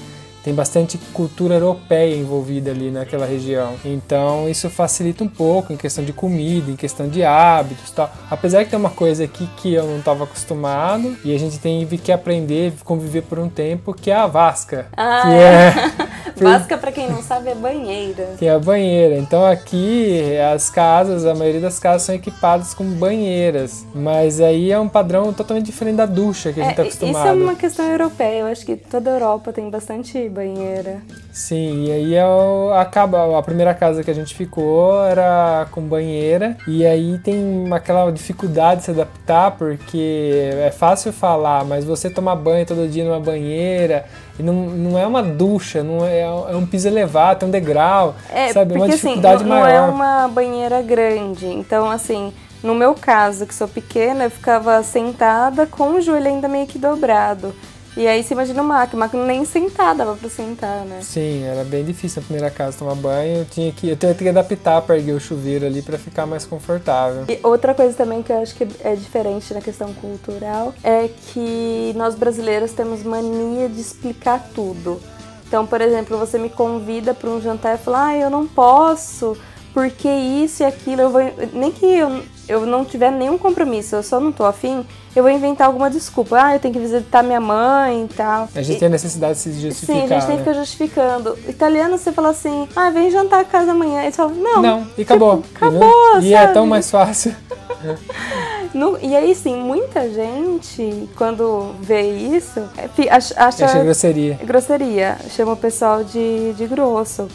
[0.46, 3.74] Tem bastante cultura europeia envolvida ali naquela região.
[3.85, 8.09] Então isso facilita um pouco em questão de comida, em questão de hábitos e tal.
[8.30, 11.98] Apesar que tem uma coisa aqui que eu não estava acostumado e a gente teve
[11.98, 14.87] que aprender, conviver por um tempo, que é a vasca.
[14.96, 16.02] Ah, que é.
[16.02, 16.06] é
[16.38, 18.35] Vasca, pra quem não sabe, é banheira.
[18.38, 19.16] que é a banheira.
[19.16, 24.78] Então aqui as casas, a maioria das casas são equipadas com banheiras, mas aí é
[24.78, 27.28] um padrão totalmente diferente da ducha que a gente está É, isso acostumado.
[27.28, 28.40] é uma questão europeia.
[28.40, 31.01] Eu acho que toda a Europa tem bastante banheira.
[31.33, 35.81] Sim, e aí é o- acaba a primeira casa que a gente ficou era com
[35.83, 42.09] banheira e aí tem aquela dificuldade de se adaptar porque é fácil falar, mas você
[42.11, 44.05] tomar banho todo dia numa banheira
[44.38, 48.14] e não, não é uma ducha, não é, é um piso elevado, tem um degrau,
[48.31, 48.75] É, sabe?
[48.75, 49.88] É uma porque assim, dificuldade não, não maior.
[49.88, 51.46] é uma banheira grande.
[51.46, 56.49] Então, assim, no meu caso, que sou pequena, eu ficava sentada com o joelho ainda
[56.49, 57.55] meio que dobrado.
[57.96, 61.00] E aí você imagina o Mac, o Mac nem sentar, dava pra sentar, né?
[61.00, 63.38] Sim, era bem difícil na primeira casa tomar banho.
[63.38, 66.44] Eu tinha que, eu tinha que adaptar para erguer o chuveiro ali para ficar mais
[66.44, 67.24] confortável.
[67.26, 71.94] E outra coisa também que eu acho que é diferente na questão cultural é que
[71.96, 75.00] nós brasileiros temos mania de explicar tudo.
[75.48, 79.38] Então, por exemplo, você me convida para um jantar e fala, ah, eu não posso
[79.76, 81.20] porque isso e aquilo, eu vou.
[81.52, 85.30] Nem que eu, eu não tiver nenhum compromisso, eu só não tô afim, eu vou
[85.32, 86.38] inventar alguma desculpa.
[86.40, 88.48] Ah, eu tenho que visitar minha mãe e tal.
[88.54, 89.96] A gente E- tem a necessidade de se justificar.
[89.96, 90.44] Sim, a gente tem que né?
[90.44, 91.38] ficar justificando.
[91.48, 94.02] Italiano, você fala assim, ah, vem jantar a casa amanhã.
[94.02, 94.62] Eles falam, não.
[94.62, 95.42] Não, e acabou.
[95.54, 96.54] acabou, E é sabe?
[96.54, 97.35] tão mais fácil.
[98.74, 104.38] Não- e aí, sim, muita gente, quando vê isso, é, acha, Acha grosseria.
[104.42, 107.28] grosseria, chama o pessoal de, de grosso.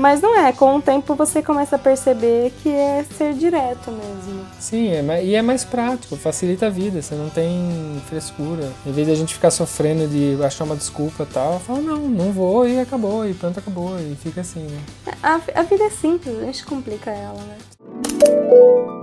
[0.00, 4.46] Mas não é, com o tempo você começa a perceber que é ser direto mesmo.
[4.58, 8.72] Sim, é, e é mais prático, facilita a vida, você não tem frescura.
[8.86, 11.98] Em vez de a gente ficar sofrendo de achar uma desculpa e tal, fala, não,
[11.98, 14.80] não vou e acabou, e pronto, acabou, e fica assim, né?
[15.22, 18.99] A, a vida é simples, a gente complica ela, né?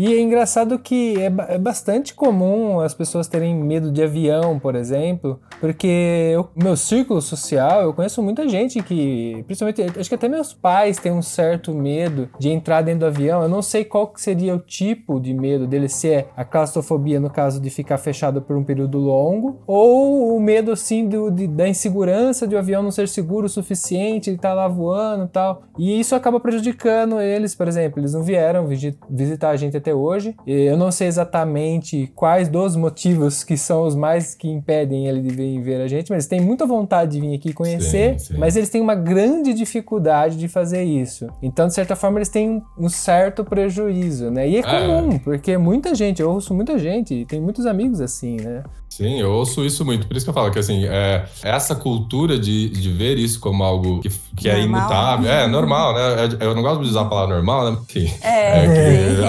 [0.00, 4.74] E é engraçado que é, é bastante comum as pessoas terem medo de avião, por
[4.74, 10.26] exemplo, porque o meu círculo social, eu conheço muita gente que, principalmente, acho que até
[10.26, 13.42] meus pais têm um certo medo de entrar dentro do avião.
[13.42, 17.20] Eu não sei qual que seria o tipo de medo dele, se é a claustrofobia
[17.20, 21.46] no caso de ficar fechado por um período longo, ou o medo, assim, do, de-
[21.46, 25.28] da insegurança de o avião não ser seguro o suficiente, ele tá lá voando e
[25.28, 25.62] tal.
[25.78, 29.89] E isso acaba prejudicando eles, por exemplo, eles não vieram visi- visitar a gente até
[29.92, 30.34] hoje.
[30.46, 35.20] E Eu não sei exatamente quais dos motivos que são os mais que impedem ele
[35.22, 38.34] de vir ver a gente, mas eles têm muita vontade de vir aqui conhecer, Sim,
[38.34, 38.38] sim.
[38.38, 41.26] mas eles têm uma grande dificuldade de fazer isso.
[41.42, 44.48] Então, de certa forma, eles têm um- certo prejuízo, né?
[44.48, 48.36] E é comum, porque muita gente, eu ouço muita gente, e tem muitos amigos assim,
[48.36, 48.62] né?
[48.88, 50.06] Sim, eu ouço isso muito.
[50.08, 53.62] Por isso que eu falo que, assim, é, essa cultura de, de ver isso como
[53.62, 54.80] algo que, que é Normal.
[54.80, 56.00] imutável, é normal, né?
[56.40, 57.76] É- Eu não gosto de usar a palavra normal, né?
[57.78, 59.20] Porque É, é sim.
[59.20, 59.24] que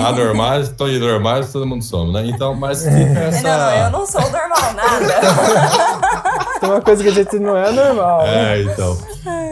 [0.52, 2.26] anormais, tô normais, todo mundo somos, né?
[2.28, 3.42] Então, mas fica essa...
[3.42, 6.60] Não, não, eu não sou normal, nada.
[6.60, 8.24] Tem uma coisa que a gente não é normal.
[8.24, 8.60] né?
[8.60, 8.98] É, então.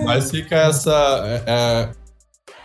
[0.04, 0.92] Mas fica essa.
[1.26, 1.90] é, é,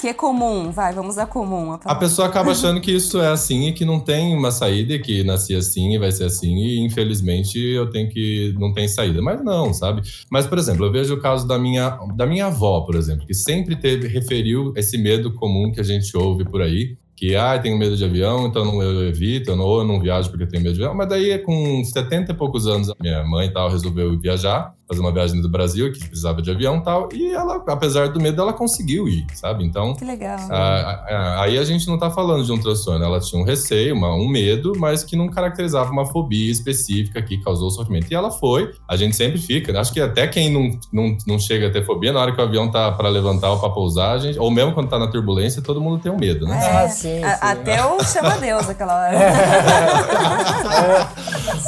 [0.04, 1.72] que é comum, vai, vamos dar comum.
[1.72, 4.92] A a pessoa acaba achando que isso é assim e que não tem uma saída,
[4.92, 8.54] e que nasci assim e vai ser assim, e infelizmente eu tenho que.
[8.58, 9.22] não tem saída.
[9.22, 10.02] Mas não, sabe?
[10.30, 13.32] Mas, por exemplo, eu vejo o caso da minha, da minha avó, por exemplo, que
[13.32, 16.98] sempre teve, referiu esse medo comum que a gente ouve por aí.
[17.16, 20.00] Que, ah, tenho medo de avião, então não- eu evito, eu não, ou eu não
[20.00, 20.96] viajo porque eu tenho medo de avião.
[20.96, 25.40] Mas daí, com 70 e poucos anos, minha mãe tal resolveu viajar, fazer uma viagem
[25.40, 27.08] do Brasil, que precisava de avião e tal.
[27.12, 29.64] E ela, apesar do medo, ela conseguiu ir, sabe?
[29.64, 30.38] Então, Que legal.
[30.50, 33.94] ah, ah, aí a gente não tá falando de um transtorno, ela tinha um receio,
[33.94, 38.10] uma- um medo, mas que não caracterizava uma fobia específica que causou sofrimento.
[38.10, 41.68] E ela foi, a gente sempre fica, acho que até quem não, não, não chega
[41.68, 44.18] a ter fobia, na hora que o avião tá para levantar ou para pousar, a
[44.18, 46.58] gente, ou mesmo quando tá na turbulência, todo mundo tem um medo, né?
[46.62, 47.38] Ah, É, sim, a- sim.
[47.40, 49.18] Até o chama-Deus aquela hora.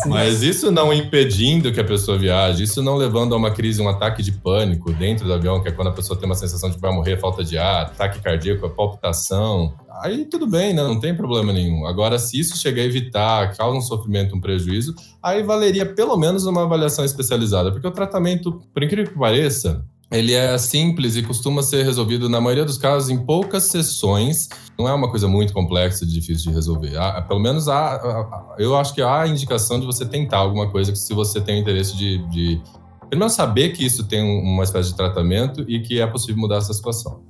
[0.07, 3.89] Mas isso não impedindo que a pessoa viaje, isso não levando a uma crise, um
[3.89, 6.77] ataque de pânico dentro do avião, que é quando a pessoa tem uma sensação de
[6.77, 9.75] que vai morrer, falta de ar, ataque cardíaco, palpitação.
[10.03, 10.83] Aí tudo bem, né?
[10.83, 11.87] Não tem problema nenhum.
[11.87, 16.45] Agora, se isso chegar a evitar, causa um sofrimento, um prejuízo, aí valeria pelo menos
[16.47, 17.73] uma avaliação especializada.
[17.73, 22.41] Porque o tratamento, por incrível que pareça, ele é simples e costuma ser resolvido, na
[22.41, 24.49] maioria dos casos, em poucas sessões.
[24.79, 26.97] Não é uma coisa muito complexa e difícil de resolver.
[26.97, 30.95] Há- pelo menos há, eu acho que há a indicação de você tentar alguma coisa
[30.95, 32.61] se você tem interesse de, de
[33.09, 36.57] primeiro saber que isso tem um- uma espécie de tratamento e que é possível mudar
[36.59, 37.21] essa situação.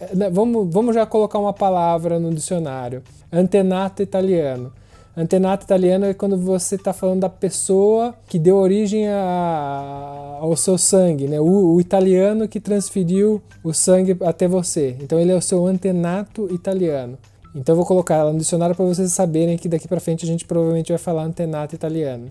[0.00, 3.02] É, né, Vamos, vamos já colocar uma palavra no dicionário.
[3.32, 4.72] Antenato italiano.
[5.16, 10.78] Antenato italiano é quando você está falando da pessoa que deu origem a- ao seu
[10.78, 11.40] sangue, né?
[11.40, 14.96] O, o italiano que transferiu o sangue até você.
[15.00, 17.18] Então ele é o seu antenato italiano.
[17.52, 20.28] Então eu vou colocar ela no dicionário para vocês saberem que daqui para frente a
[20.28, 22.30] gente provavelmente vai falar antenato italiano.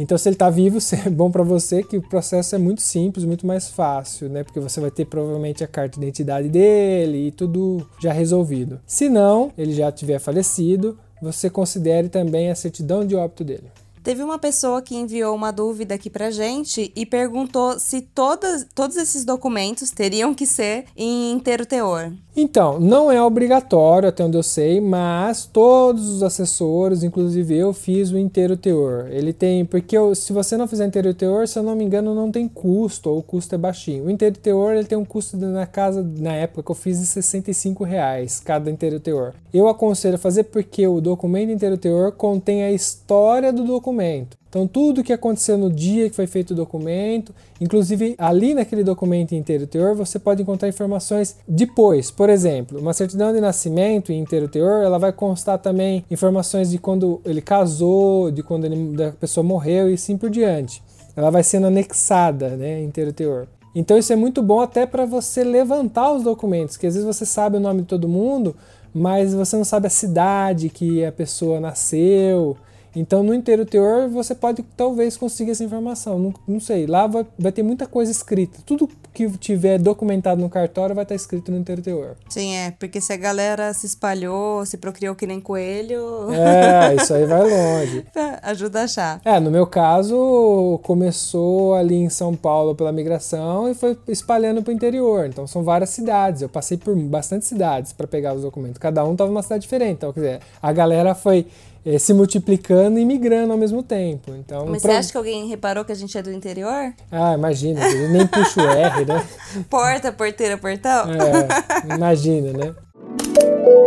[0.00, 3.22] Então, se ele está vivo, é bom para você que o processo é muito simples,
[3.26, 4.42] muito mais fácil, né?
[4.42, 8.80] Porque você vai ter provavelmente a carta de identidade dele e tudo já resolvido.
[8.86, 13.70] Se não, ele já tiver falecido, você considere também a certidão de óbito dele.
[14.02, 18.96] Teve uma pessoa que enviou uma dúvida aqui pra gente e perguntou se todas, todos
[18.96, 22.10] esses documentos teriam que ser em inteiro teor.
[22.42, 28.10] Então, não é obrigatório, até onde eu sei, mas todos os assessores, inclusive eu, fiz
[28.10, 29.08] o inteiro teor.
[29.10, 32.14] Ele tem, porque eu- se você não fizer inteiro teor, se eu não me engano,
[32.14, 34.06] não tem custo, ou o custo é baixinho.
[34.06, 37.04] O inteiro teor, ele tem um custo na casa, na época que eu fiz, de
[37.04, 39.34] 65 reais cada inteiro teor.
[39.52, 44.39] Eu aconselho a fazer porque o documento inteiro teor contém a história do documento.
[44.50, 49.32] Então, tudo que aconteceu no dia que foi feito o documento, inclusive ali naquele documento
[49.32, 52.10] inteiro teor, você pode encontrar informações depois.
[52.10, 57.20] Por exemplo, uma certidão de nascimento inteiro teor, ela vai constar também informações de quando
[57.24, 60.82] ele casou, de quando ele, da pessoa morreu e assim por diante.
[61.14, 63.46] Ela vai sendo anexada, né, inteiro teor.
[63.72, 67.24] Então isso é muito bom até para você levantar os documentos, que às vezes você
[67.24, 68.56] sabe o nome de todo mundo,
[68.92, 72.56] mas você não sabe a cidade que a pessoa nasceu.
[72.94, 76.18] Então no interior você pode talvez conseguir essa informação.
[76.18, 78.58] Não, não sei, lá vai, vai, ter muita coisa escrita.
[78.64, 82.16] Tudo que tiver documentado no cartório vai estar escrito no interior.
[82.28, 86.32] Sim, é, porque se a galera se espalhou, se procriou que nem coelho.
[86.32, 88.04] É, isso aí vai longe.
[88.42, 89.20] Ajuda a achar.
[89.24, 94.70] É, no meu caso, começou ali em São Paulo pela migração e foi espalhando para
[94.70, 95.26] o interior.
[95.26, 96.42] Então são várias cidades.
[96.42, 98.78] Eu passei por bastante cidades para pegar os documentos.
[98.78, 99.92] Cada um estava numa cidade diferente.
[99.92, 101.46] Então, quer dizer, a galera foi
[101.84, 104.32] é, se multiplicando e migrando ao mesmo tempo.
[104.34, 104.92] Então, Mas pra...
[104.92, 106.92] você acha que alguém reparou que a gente é do interior?
[107.10, 109.26] Ah, imagina, nem puxa o R, né?
[109.68, 111.06] Porta, porteira, portão?
[111.10, 112.74] É, imagina, né?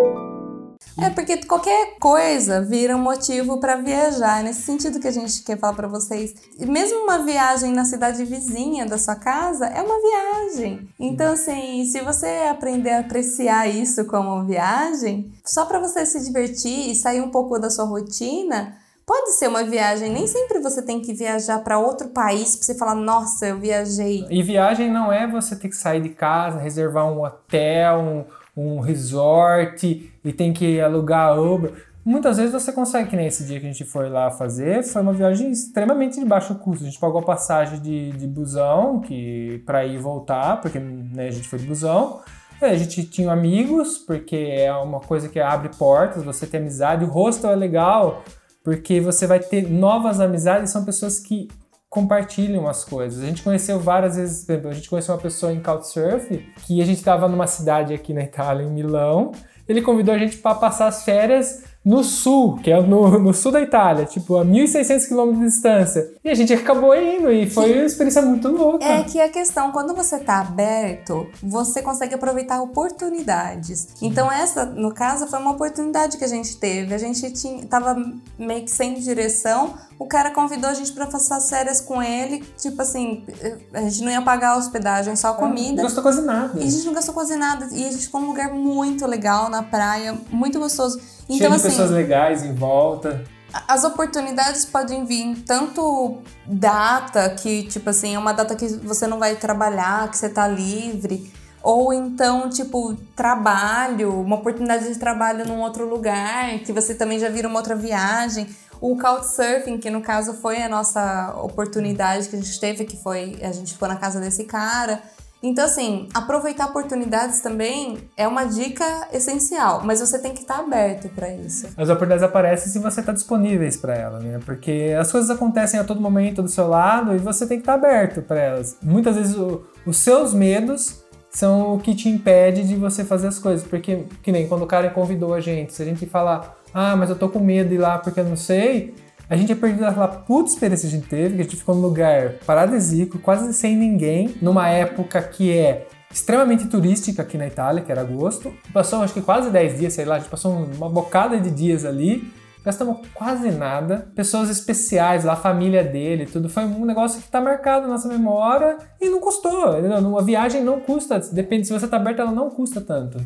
[1.00, 4.40] É porque qualquer coisa vira um motivo para viajar.
[4.40, 6.34] É nesse sentido que a gente quer falar para vocês.
[6.60, 10.88] Mesmo uma viagem na cidade vizinha da sua casa é uma viagem.
[11.00, 16.92] Então, assim, se você aprender a apreciar isso como viagem, só para você se divertir
[16.92, 21.02] e sair um pouco da sua rotina, Pode ser uma viagem, nem sempre você tem
[21.02, 24.26] que viajar para outro país para você falar, nossa, eu viajei.
[24.30, 28.80] E viagem não é você ter que sair de casa, reservar um hotel, um, um
[28.80, 31.74] resort e tem que alugar Uber.
[32.06, 35.02] Muitas vezes você consegue, que nem esse dia que a gente foi lá fazer, foi
[35.02, 36.84] uma viagem extremamente de baixo custo.
[36.84, 41.28] A gente pagou a passagem de, de busão que para ir e voltar, porque né,
[41.28, 42.20] a gente foi de busão.
[42.62, 47.04] A gente tinha amigos, porque é uma coisa que abre portas, você tem amizade.
[47.06, 48.24] O hostel é legal,
[48.64, 51.50] porque você vai ter novas amizades, são pessoas que
[51.94, 53.24] compartilham as coisas.
[53.24, 56.28] A gente conheceu várias vezes, por exemplo, a gente conheceu uma pessoa em Couchsurf,
[56.66, 59.32] que a gente estava numa cidade aqui na Itália, em Milão.
[59.70, 63.52] Ele convidou a gente para passar as férias no sul, que é no, no sul
[63.52, 66.13] da Itália, tipo, a 1.600 km de distância.
[66.24, 68.86] E a gente acabou indo e foi uma experiência muito louca.
[68.86, 73.90] É que a questão, quando você tá aberto, você consegue aproveitar oportunidades.
[74.02, 76.96] Então essa, no caso, foi uma oportunidade que a gente teve.
[76.96, 78.02] A gente tinha, tava
[78.40, 82.82] meio que sem direção, o cara convidou a gente para passar férias com ele, tipo
[82.82, 83.26] assim,
[83.74, 85.76] a gente não ia pagar a hospedagem, só a comida.
[85.76, 86.58] Não gastou quase nada.
[86.58, 87.68] E a gente não gastou quase nada.
[87.74, 91.02] E a gente ficou num lugar muito legal na praia, muito gostoso.
[91.26, 93.26] Então, Cheio de assim, pessoas legais em volta.
[93.68, 99.20] As oportunidades podem vir tanto data, que tipo assim, é uma data que você não
[99.20, 101.32] vai trabalhar, que você tá livre,
[101.64, 107.30] ou então, tipo, trabalho, uma oportunidade de trabalho num outro lugar, que você também já
[107.30, 108.54] vira uma outra viagem.
[108.82, 113.40] O Couchsurfing, que no caso foi a nossa oportunidade que a gente teve, que foi
[113.42, 115.02] a gente ficou na casa desse cara.
[115.44, 121.10] Então, assim, aproveitar oportunidades também é uma dica essencial, mas você tem que estar aberto
[121.10, 121.68] para isso.
[121.76, 124.40] As oportunidades aparecem se você está disponível para elas, né?
[124.46, 127.74] Porque as coisas acontecem a todo momento do seu lado e você tem que estar
[127.74, 128.78] aberto para elas.
[128.82, 133.38] Muitas vezes o, os seus medos são o que te impede de você fazer as
[133.38, 133.68] coisas.
[133.68, 137.10] Porque, que nem quando o cara convidou a gente, se a gente falar, ah, mas
[137.10, 138.96] eu tô com medo de ir lá porque eu não sei,
[139.30, 141.76] a gente é perdido aquela puta experiência que a gente teve, que a gente ficou
[141.76, 147.82] num lugar paradisíaco, quase sem ninguém, numa época que é extremamente turística aqui na Itália,
[147.84, 148.54] que era agosto.
[148.72, 151.86] Passou acho que quase 10 dias, sei lá, a gente passou uma bocada de dias
[151.86, 152.32] ali.
[152.64, 154.08] Gastamos quase nada.
[154.16, 156.48] Pessoas especiais lá, a família dele, tudo.
[156.48, 159.80] Foi um negócio que tá marcado na nossa memória e não custou.
[159.82, 161.20] Uma viagem não custa.
[161.20, 163.18] Depende, se você tá aberto, ela não custa tanto.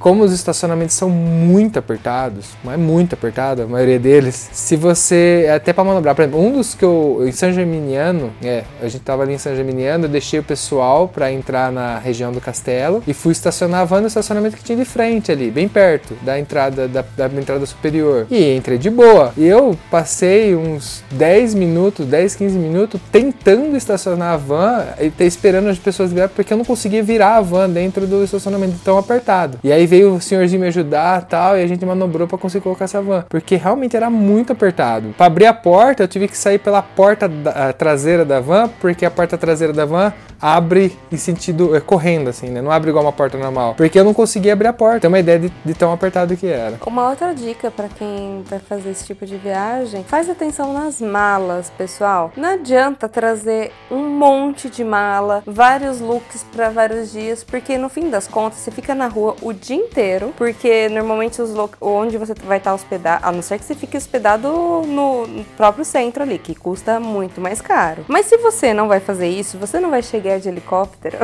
[0.00, 5.46] Como os estacionamentos são muito apertados, mas muito apertado, a maioria deles, se você.
[5.54, 7.22] Até para manobrar, por exemplo, um dos que eu.
[7.26, 11.06] Em São Geminiano, é, a gente tava ali em São Geminiano, eu deixei o pessoal
[11.06, 14.78] para entrar na região do castelo e fui estacionar a van no estacionamento que tinha
[14.78, 18.26] de frente ali, bem perto da entrada da, da entrada superior.
[18.30, 19.34] E entrei de boa.
[19.36, 25.68] E eu passei uns 10 minutos, 10, 15 minutos tentando estacionar a van e esperando
[25.68, 29.58] as pessoas virarem, porque eu não conseguia virar a van dentro do estacionamento tão apertado.
[29.62, 32.84] E aí veio o senhorzinho me ajudar tal, e a gente manobrou para conseguir colocar
[32.84, 33.24] essa van.
[33.28, 35.12] Porque realmente era muito apertado.
[35.16, 39.04] Para abrir a porta, eu tive que sair pela porta da, traseira da van, porque
[39.04, 42.62] a porta traseira da van abre em sentido é, correndo, assim, né?
[42.62, 43.74] Não abre igual uma porta normal.
[43.74, 45.00] Porque eu não conseguia abrir a porta.
[45.00, 46.78] Tem uma ideia de, de tão apertado que era.
[46.86, 51.70] Uma outra dica para quem vai fazer esse tipo de viagem: faz atenção nas malas,
[51.76, 52.32] pessoal.
[52.36, 58.08] Não adianta trazer um monte de mala, vários looks para vários dias, porque no fim
[58.08, 62.58] das contas você fica na rua o dia inteiro, porque normalmente os onde você vai
[62.58, 64.48] estar hospedado, a não ser que você fique hospedado
[64.86, 68.04] no próprio centro ali, que custa muito mais caro.
[68.08, 71.18] Mas se você não vai fazer isso, você não vai chegar de helicóptero.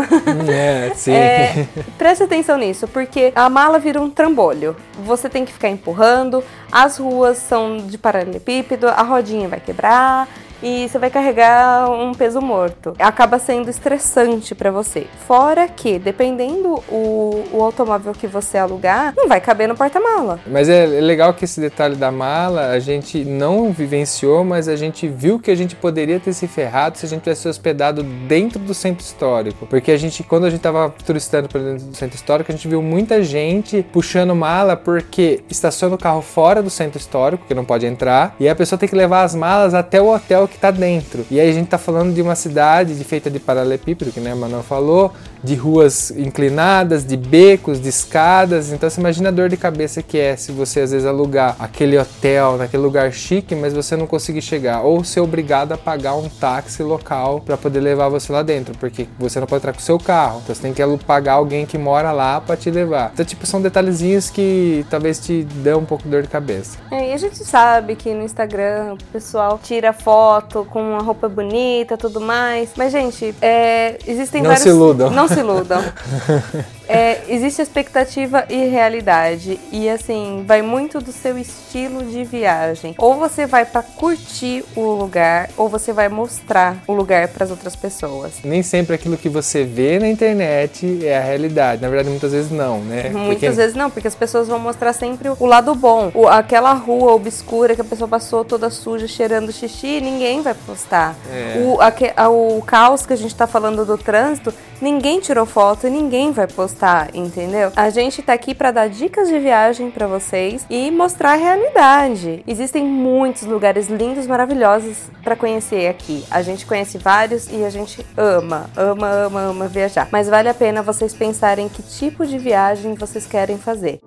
[0.51, 1.13] É, sim.
[1.13, 1.67] É,
[1.97, 4.77] preste atenção nisso, porque a mala vira um trambolho.
[5.05, 10.29] Você tem que ficar empurrando, as ruas são de paralelepípedo, a rodinha vai quebrar.
[10.67, 12.93] E você vai carregar um peso morto.
[12.99, 15.07] Acaba sendo estressante pra você.
[15.25, 20.41] Fora que, dependendo o, o automóvel que você alugar, não vai caber no porta-mala.
[20.45, 25.07] Mas é legal que esse detalhe da mala a gente não vivenciou, mas a gente
[25.07, 28.75] viu que a gente poderia ter se ferrado se a gente tivesse hospedado dentro do
[28.75, 29.67] centro histórico.
[29.67, 32.67] Porque a gente, quando a gente tava turistando por dentro do centro histórico, a gente
[32.67, 37.65] viu muita gente puxando mala porque estaciona o carro fora do centro histórico, que não
[37.65, 40.71] pode entrar, e a pessoa tem que levar as malas até o hotel que tá
[40.71, 41.25] dentro.
[41.31, 44.35] E aí a gente tá falando de uma cidade de- feita de paralelepípedo, que né,
[44.35, 48.73] Manuel falou, de ruas inclinadas, de becos, de escadas.
[48.73, 51.99] Então você imagina a dor de cabeça que é se você às vezes alugar aquele
[51.99, 56.29] hotel naquele lugar chique, mas você não conseguir chegar, ou ser obrigado a pagar um
[56.29, 59.83] táxi local para poder levar você lá dentro, porque você não pode entrar com o
[59.83, 60.41] seu carro.
[60.43, 63.11] Então você tem que pagar alguém que mora lá para te levar.
[63.13, 66.79] Então tipo são detalhezinhos que talvez te dê um pouco de dor de cabeça.
[66.91, 71.29] É, e a gente sabe que no Instagram o pessoal tira foto com uma roupa
[71.29, 72.71] bonita tudo mais.
[72.77, 74.63] Mas, gente, é, existem Não vários.
[74.63, 75.11] se iludam.
[75.11, 75.83] Não se iludam.
[76.89, 79.59] É, existe expectativa e realidade.
[79.73, 82.95] E assim, vai muito do seu estilo de viagem.
[82.99, 87.75] Ou você vai pra curtir o lugar, ou você vai mostrar o lugar pras outras
[87.75, 88.35] pessoas.
[88.45, 91.83] Nem sempre aquilo que você vê na internet é a realidade.
[91.83, 93.09] Na verdade, muitas vezes não, né?
[93.11, 96.11] Muitas Porque- vezes não, porque as pessoas vão mostrar sempre o lado bom.
[96.15, 101.17] O- aquela rua obscura que a pessoa passou toda suja, cheirando xixi, ninguém vai postar.
[101.33, 101.59] É.
[101.59, 105.91] O, a- o caos que a gente tá falando do trânsito, ninguém tirou foto e
[105.91, 106.76] ninguém vai postar,
[107.15, 107.73] entendeu?
[107.75, 112.43] A gente tá aqui pra dar dicas de viagem pra vocês e mostrar a realidade.
[112.47, 116.25] Existem muitos lugares lindos, maravilhosos pra conhecer aqui.
[116.31, 120.09] A gente conhece vários e a gente ama, ama, ama, ama viajar.
[120.13, 123.99] Mas vale a pena vocês pensarem que tipo de viagem vocês querem fazer.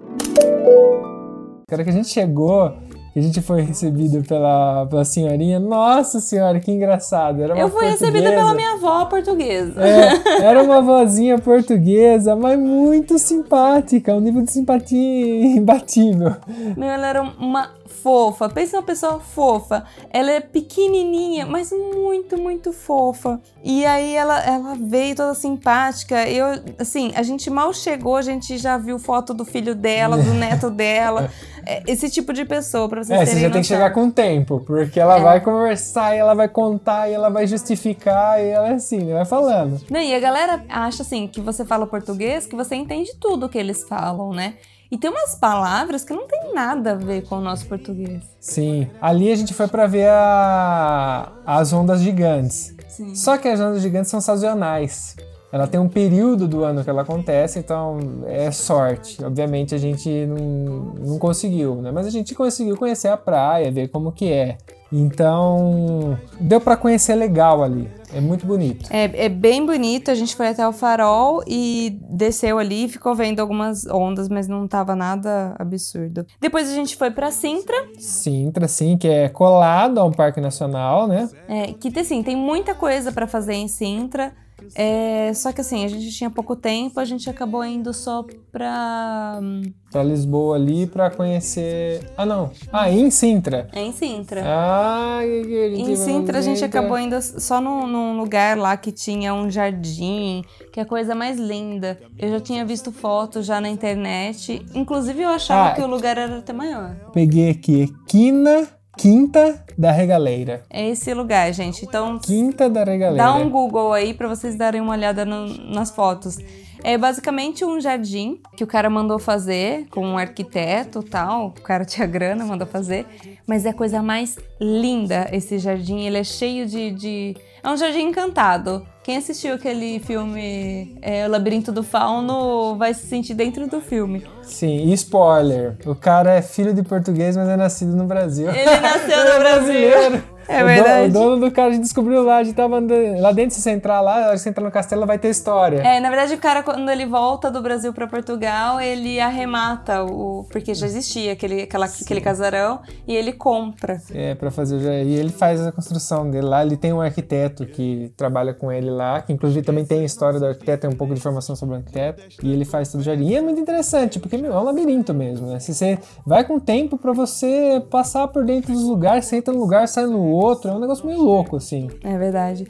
[1.69, 2.73] Cara, que a gente chegou,
[3.19, 5.59] a gente foi recebido pela, pela senhorinha.
[5.59, 7.41] Nossa senhora, que engraçado.
[7.41, 9.81] Era Eu fui recebida pela minha avó portuguesa.
[9.81, 16.35] É, era uma vozinha portuguesa, mas muito simpática, um nível de simpatia imbatível.
[16.75, 17.69] Meu, ela era uma
[18.01, 18.49] fofa.
[18.49, 19.83] Pensa uma pessoa fofa.
[20.11, 23.39] Ela é pequenininha, mas muito, muito fofa.
[23.63, 26.27] E aí ela, ela veio toda simpática.
[26.27, 26.45] Eu,
[26.79, 30.69] assim, a gente mal chegou, a gente já viu foto do filho dela, do neto
[30.69, 31.29] dela.
[31.65, 33.77] É, Esse tipo de pessoa, pra vocês É, terem você já tem que noção.
[33.77, 35.21] chegar com tempo, porque ela É.
[35.21, 39.25] vai conversar, e ela vai contar, e ela vai justificar, e ela é assim, vai
[39.25, 39.79] falando.
[39.89, 43.57] Não, e a galera acha assim que você fala português, que você entende tudo que
[43.57, 44.55] eles falam, né?
[44.91, 48.23] E tem umas palavras que não tem nada a ver com o nosso português.
[48.39, 48.87] Sim.
[48.99, 52.75] Ali a gente foi pra ver a- as ondas gigantes.
[52.87, 53.13] Sim.
[53.15, 55.15] Só que as ondas gigantes são sazonais.
[55.51, 59.23] Ela tem um período do ano que ela acontece, então é sorte.
[59.23, 61.91] Obviamente a gente não, não conseguiu, né?
[61.91, 64.57] Mas a gente conseguiu conhecer a praia, ver como que é.
[64.91, 67.89] Então, deu pra conhecer legal ali.
[68.11, 68.89] É muito bonito.
[68.91, 73.39] É, é bem bonito, a gente foi até o farol e desceu ali, ficou vendo
[73.39, 76.25] algumas ondas, mas não tava nada absurdo.
[76.41, 81.07] Depois a gente foi pra Sintra, Sintra, sim, que é colado a um parque nacional,
[81.07, 81.29] né?
[81.47, 84.33] é, que assim, tem muita coisa pra fazer em Sintra.
[84.75, 89.39] É, só que assim, a gente tinha pouco tempo, a gente acabou indo só pra.
[89.41, 89.61] hum,
[89.91, 92.03] Pra Lisboa ali pra conhecer.
[92.15, 92.51] Ah, não.
[92.71, 93.67] Ah, em Sintra.
[93.73, 94.43] É em Sintra.
[94.45, 99.49] Ah, Em Sintra a gente acabou indo só num, num lugar lá que tinha um
[99.49, 101.99] jardim, que é a coisa mais linda.
[102.19, 104.63] Eu já tinha visto fotos já na internet.
[104.75, 106.95] Inclusive eu achava Ah, que o lugar era até maior.
[107.11, 107.91] Peguei aqui.
[108.07, 108.67] Quina,
[108.97, 110.63] Quinta da Regaleira.
[110.69, 111.85] É esse lugar, gente.
[111.85, 113.23] Então Quinta da Regaleira.
[113.23, 116.37] dá um Google aí pra vocês darem uma olhada no- nas fotos.
[116.83, 121.47] É basicamente um jardim que o cara mandou fazer com um arquiteto e tal.
[121.47, 123.05] O cara tinha grana, mandou fazer.
[123.45, 126.05] Mas é a coisa mais linda esse jardim.
[126.05, 126.91] Ele é cheio de.
[126.91, 128.85] de- É um jardim encantado.
[129.03, 134.23] Quem assistiu aquele filme é, O Labirinto do Fauno vai se sentir dentro do filme.
[134.43, 135.75] Sim, e spoiler.
[135.85, 138.49] O cara é filho de português, mas é nascido no Brasil.
[138.49, 140.21] Ele nasceu no é Brasil.
[140.49, 141.09] É O verdade.
[141.09, 143.21] O dono do cara a gente descobriu lá, a gente tava andando.
[143.21, 145.77] Lá dentro, se você entrar lá, se você entrar no castelo, vai ter história.
[145.77, 150.47] É, na verdade, o cara, quando ele volta do Brasil pra Portugal, ele arremata o.
[150.49, 154.01] Porque já existia aquele, aquela, aquele casarão e ele compra.
[154.11, 154.79] É, pra fazer o.
[154.81, 156.65] E ele faz a construção dele lá.
[156.65, 160.39] Ele tem um arquiteto que trabalha com ele lá, que inclusive também tem a história
[160.39, 162.23] do arquiteto, tem um pouco de informação sobre o arquiteto.
[162.41, 163.27] E ele faz todo o jardim.
[163.27, 165.59] E é muito interessante, porque meu, é um labirinto mesmo, né?
[165.59, 169.59] Se você vai com tempo pra você passar por dentro dos lugares, você entra num
[169.59, 170.38] lugar, sai no outro.
[170.67, 171.89] É um negócio meio louco, assim.
[172.03, 172.65] É verdade.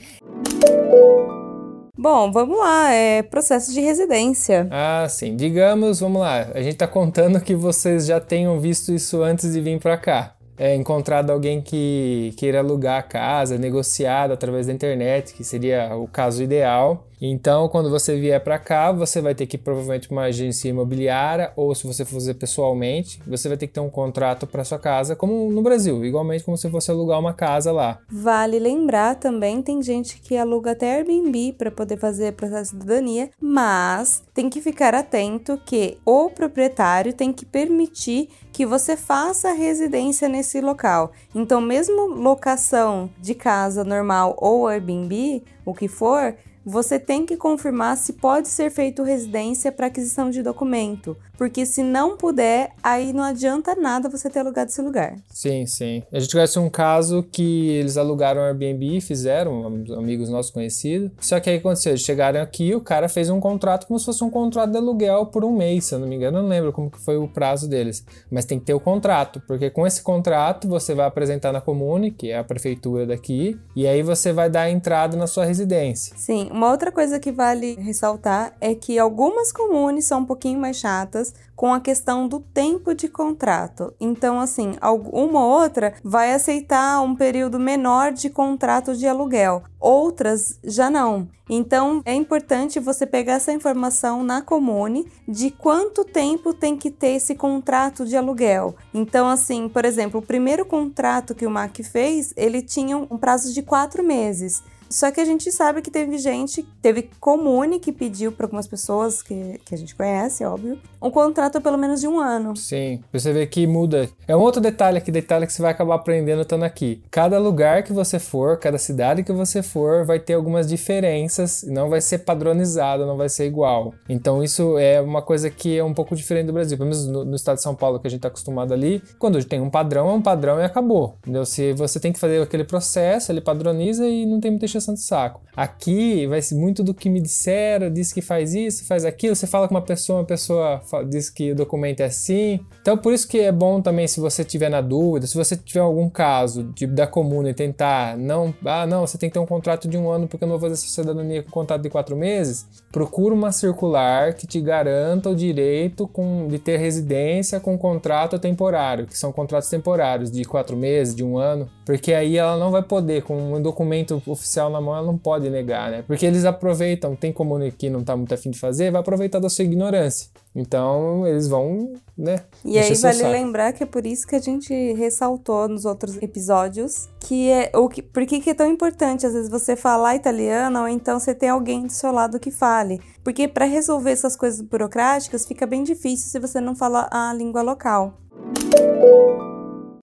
[1.97, 2.91] Bom, vamos lá.
[2.93, 4.67] É processo de residência.
[4.71, 5.35] Ah, sim.
[5.35, 6.47] Digamos, vamos lá.
[6.53, 10.35] A gente tá contando que vocês já tenham visto isso antes de vir pra cá.
[10.57, 16.05] é, encontrado alguém que queira alugar a casa, negociado através da internet, que seria o
[16.05, 17.05] caso ideal.
[17.21, 21.75] Então, quando você vier para cá, você vai ter que provavelmente uma agência imobiliária ou
[21.75, 25.15] se você for fazer pessoalmente, você vai ter que ter um contrato para sua casa,
[25.15, 27.99] como no Brasil, igualmente como se fosse alugar uma casa lá.
[28.09, 33.29] Vale lembrar também, tem gente que aluga até Airbnb para poder fazer processo de cidadania,
[33.41, 40.29] mas tem que ficar atento que o proprietário tem que permitir que você faça residência
[40.29, 41.11] nesse local.
[41.35, 46.35] Então, mesmo locação de casa normal ou Airbnb, o que for,
[46.65, 51.81] você tem que confirmar se pode ser feito residência para aquisição de documento, porque se
[51.81, 55.15] não puder, aí não adianta nada você ter alugado esse lugar.
[55.29, 56.03] Sim, sim.
[56.11, 61.11] A gente conhece um caso que eles alugaram Airbnb, fizeram, am- amigos nossos conhecidos.
[61.19, 64.23] Só que aí aconteceu, eles chegaram aqui, o cara fez um contrato como se fosse
[64.23, 66.73] um contrato de aluguel por um mês, se eu não me engano, eu não lembro
[66.73, 68.03] como que foi o prazo deles.
[68.29, 72.11] Mas tem que ter o contrato, porque com esse contrato você vai apresentar na Comune,
[72.11, 76.13] que é a prefeitura daqui, e aí você vai dar entrada na sua residência.
[76.17, 80.75] Sim, uma outra coisa que vale ressaltar é que algumas comunes são um pouquinho mais
[80.75, 83.93] chatas com a questão do tempo de contrato.
[83.97, 90.89] Então, assim, alguma outra vai aceitar um período menor de contrato de aluguel, outras já
[90.89, 91.29] não.
[91.49, 97.11] Então, é importante você pegar essa informação na comune de quanto tempo tem que ter
[97.11, 98.75] esse contrato de aluguel.
[98.93, 103.53] Então, assim, por exemplo, o primeiro contrato que o MAC fez, ele tinha um prazo
[103.53, 104.61] de quatro meses.
[104.89, 109.21] Só que a gente sabe que teve gente, teve comune que pediu para algumas pessoas
[109.21, 112.55] que, que a gente conhece, óbvio, um contrato pelo menos de um ano.
[112.55, 114.09] Sim, você vê que muda.
[114.27, 117.01] É um outro detalhe aqui, detalhe que você vai acabar aprendendo estando aqui.
[117.11, 121.89] Cada lugar que você for, cada cidade que você for, vai ter algumas diferenças, não
[121.89, 123.93] vai ser padronizado, não vai ser igual.
[124.07, 126.77] Então isso é uma coisa que é um pouco diferente do Brasil.
[126.77, 129.43] Pelo menos no, no estado de São Paulo, que a gente está acostumado ali, quando
[129.43, 131.15] tem um padrão, é um padrão e acabou.
[131.21, 131.45] Entendeu?
[131.45, 135.01] Se você tem que fazer aquele processo, ele padroniza e não tem muita encheção de
[135.01, 135.41] saco.
[135.55, 139.35] Aqui vai ser muito do que me disseram, diz que faz isso, faz aquilo.
[139.35, 142.59] Você fala com uma pessoa, uma pessoa diz que o documento é assim.
[142.81, 145.81] Então, por isso que é bom também, se você tiver na dúvida, se você tiver
[145.81, 149.45] algum caso de, da comuna e tentar, não, ah, não, você tem que ter um
[149.45, 152.65] contrato de um ano porque eu não vou fazer cidadania com contrato de quatro meses,
[152.91, 159.05] procura uma circular que te garanta o direito com, de ter residência com contrato temporário,
[159.05, 162.81] que são contratos temporários de quatro meses, de um ano, porque aí ela não vai
[162.81, 166.03] poder, com um documento oficial na mão, ela não pode negar, né?
[166.05, 169.49] Porque eles aproveitam, tem comune que não tá muito afim de fazer, vai aproveitar da
[169.49, 170.29] sua ignorância.
[170.55, 172.43] Então, eles vão, né?
[172.65, 173.31] E aí vale saco.
[173.31, 177.87] lembrar que é por isso que a gente ressaltou nos outros episódios que é o
[177.87, 181.35] que por que que é tão importante às vezes você falar italiano ou então você
[181.35, 185.83] tem alguém do seu lado que fale, porque para resolver essas coisas burocráticas fica bem
[185.83, 188.17] difícil se você não fala a língua local.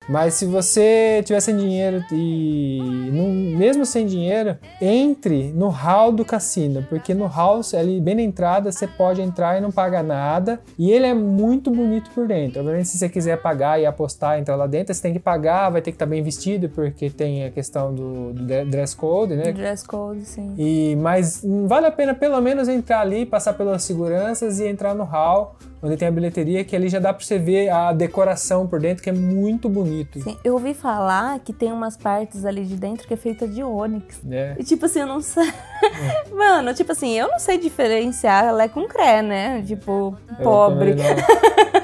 [0.08, 3.28] Mas se você tiver sem dinheiro e não-
[3.58, 8.70] mesmo sem dinheiro, entre no hall do cassino, porque no hall, ali bem na entrada,
[8.70, 10.60] você pode entrar e não paga nada.
[10.78, 12.60] E ele é muito bonito por dentro.
[12.60, 15.82] Obviamente, se você quiser pagar e apostar, entrar lá dentro, você tem que pagar, vai
[15.82, 19.52] ter que estar bem vestido, porque tem a questão do, do dress code, né?
[19.52, 20.54] Dress code, sim.
[20.56, 25.04] E, mas vale a pena pelo menos entrar ali, passar pelas seguranças e entrar no
[25.04, 28.80] hall, onde tem a bilheteria, que ali já dá pra você ver a decoração por
[28.80, 29.95] dentro, que é muito bonito.
[30.20, 33.62] Sim, eu ouvi falar que tem umas partes ali de dentro que é feita de
[33.62, 34.22] ônix.
[34.22, 34.56] né?
[34.58, 35.52] E tipo assim, eu não sei.
[36.32, 39.62] Mano, tipo assim, eu não sei diferenciar ela com cré, né?
[39.66, 40.94] Tipo, Eu pobre.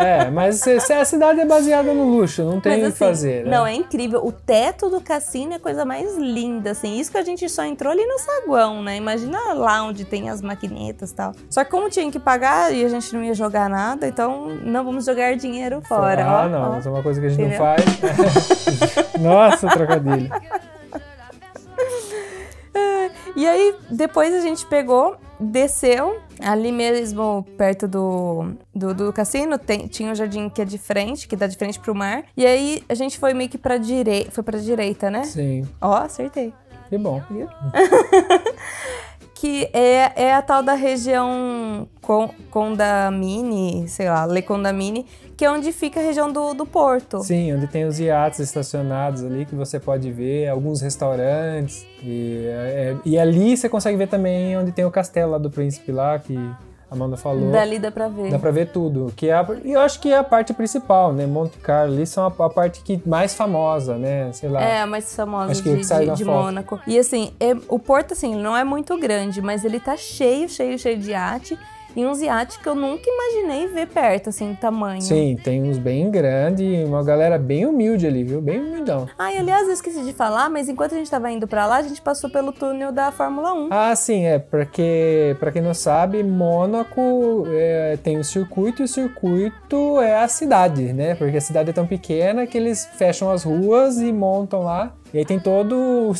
[0.00, 3.44] é, mas a cidade é baseada no luxo, não tem o que assim, fazer.
[3.44, 3.50] Né?
[3.50, 4.24] Não, é incrível.
[4.24, 6.98] O teto do cassino é a coisa mais linda, assim.
[6.98, 8.96] Isso que a gente só entrou ali no saguão, né?
[8.96, 11.32] Imagina lá onde tem as maquinetas e tal.
[11.48, 14.84] Só que como tinha que pagar e a gente não ia jogar nada, então não
[14.84, 16.24] vamos jogar dinheiro fora.
[16.24, 16.78] Ah, ó, não, ó.
[16.78, 17.58] isso é uma coisa que a gente Entendeu?
[17.58, 19.12] não faz.
[19.20, 20.30] Nossa, trocadilho.
[23.36, 29.86] E aí, depois a gente pegou, desceu, ali mesmo perto do, do, do cassino, tem-
[29.86, 32.24] tinha um jardim que é de frente, que dá de frente pro mar.
[32.36, 35.24] E aí a gente foi meio que pra direita, foi pra direita, né?
[35.24, 36.52] Sim, Ó, acertei.
[36.88, 37.22] que bom.
[39.40, 45.50] Que é, é a tal da região Con, Condamine, sei lá, Le Condamine, que é
[45.50, 47.20] onde fica a região do, do porto.
[47.24, 51.86] Sim, onde tem os iates estacionados ali que você pode ver, alguns restaurantes.
[52.02, 55.90] E, é- e ali você consegue ver também onde tem o castelo lá do príncipe
[55.90, 56.38] lá, que
[56.90, 57.52] Amanda falou.
[57.52, 58.30] Dali dá pra ver.
[58.32, 59.12] Dá pra ver tudo.
[59.14, 61.24] Que é a, e eu acho que é a parte principal, né?
[61.24, 64.32] Monte Carlo ali são a, a parte que mais famosa, né?
[64.32, 64.60] Sei lá.
[64.60, 66.24] É, a mais famosa Acho que é de, que sai de- de.
[66.24, 66.80] Mônaco.
[66.88, 70.76] E assim, é- o porto, assim, não é muito grande, mas ele tá cheio, cheio,
[70.78, 71.56] cheio de iate.
[71.96, 75.02] E uns iates que eu nunca imaginei ver perto, assim, tamanho.
[75.02, 78.40] Sim, tem uns bem grandes e uma galera bem humilde ali, viu?
[78.40, 79.08] Bem humildão.
[79.18, 81.82] Ai, aliás, eu esqueci de falar, mas enquanto a gente tava indo pra lá, a
[81.82, 83.68] gente passou pelo túnel da Fórmula 1.
[83.70, 88.88] Ah, sim, é, porque, pra quem não sabe, Mônaco é, tem o circuito e o
[88.88, 91.14] circuito é a cidade, né?
[91.14, 94.94] Porque a cidade é tão pequena que eles fecham as ruas e montam lá.
[95.12, 96.12] E aí tem todo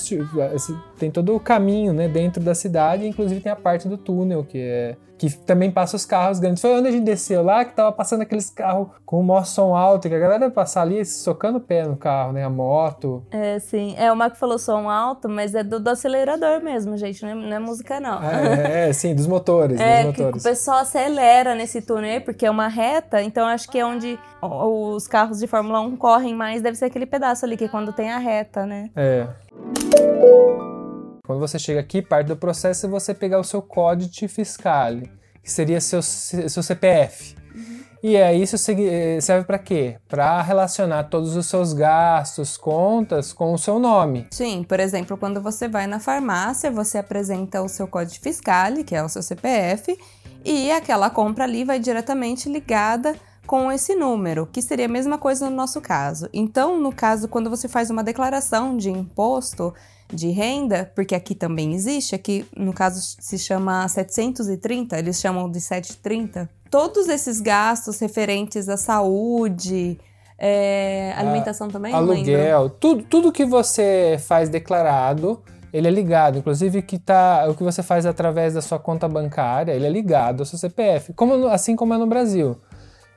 [0.99, 4.59] tem todo o caminho, né, dentro da cidade, inclusive tem a parte do túnel, que
[4.59, 6.62] é que também passa os carros grandes.
[6.62, 9.76] Foi onde a gente desceu lá, que tava passando aqueles carros com o maior som
[9.76, 13.22] alto, que a galera ia passar ali socando o pé no carro, né, a moto.
[13.30, 13.95] É, sim.
[13.99, 17.22] É, o Marco falou som alto, mas é do, do acelerador mesmo, gente.
[17.22, 18.18] Não é, não é música, não.
[18.22, 20.43] É, é, sim, dos motores, É, dos que o motores.
[20.43, 25.07] pessoal acelera nesse túnel aí, porque é uma reta, então acho que é onde os
[25.07, 28.11] carros de Fórmula 1 correm mais, deve ser aquele pedaço ali, que é quando tem
[28.11, 28.80] a reta, né?
[28.95, 29.26] É.
[31.26, 34.95] Quando você chega aqui, parte do processo é você pegar o seu código fiscal,
[35.43, 37.37] que seria seu, seu CPF.
[38.03, 39.97] E aí isso segui- serve para quê?
[40.09, 44.26] Para relacionar todos os seus gastos, contas com o seu nome.
[44.31, 48.97] Sim, por exemplo, quando você vai na farmácia, você apresenta o seu código fiscal, que
[48.97, 49.99] é o seu CPF,
[50.43, 53.14] e aquela compra ali vai diretamente ligada
[53.51, 56.28] com esse número, que seria a mesma coisa no nosso caso.
[56.32, 59.74] Então, no caso, quando você faz uma declaração de imposto
[60.07, 65.61] de renda, porque aqui também existe, aqui no caso se chama 730, eles chamam de
[65.61, 66.48] 730.
[66.70, 69.98] Todos esses gastos referentes à saúde,
[70.38, 72.32] é, alimentação também, não lembro.
[72.32, 75.42] Aluguel, tudo, tudo que você faz declarado,
[75.72, 76.38] ele é ligado.
[76.38, 80.38] Inclusive que tá, o que você faz através da sua conta bancária, ele é ligado
[80.38, 82.57] ao seu CPF, como, assim como é no Brasil.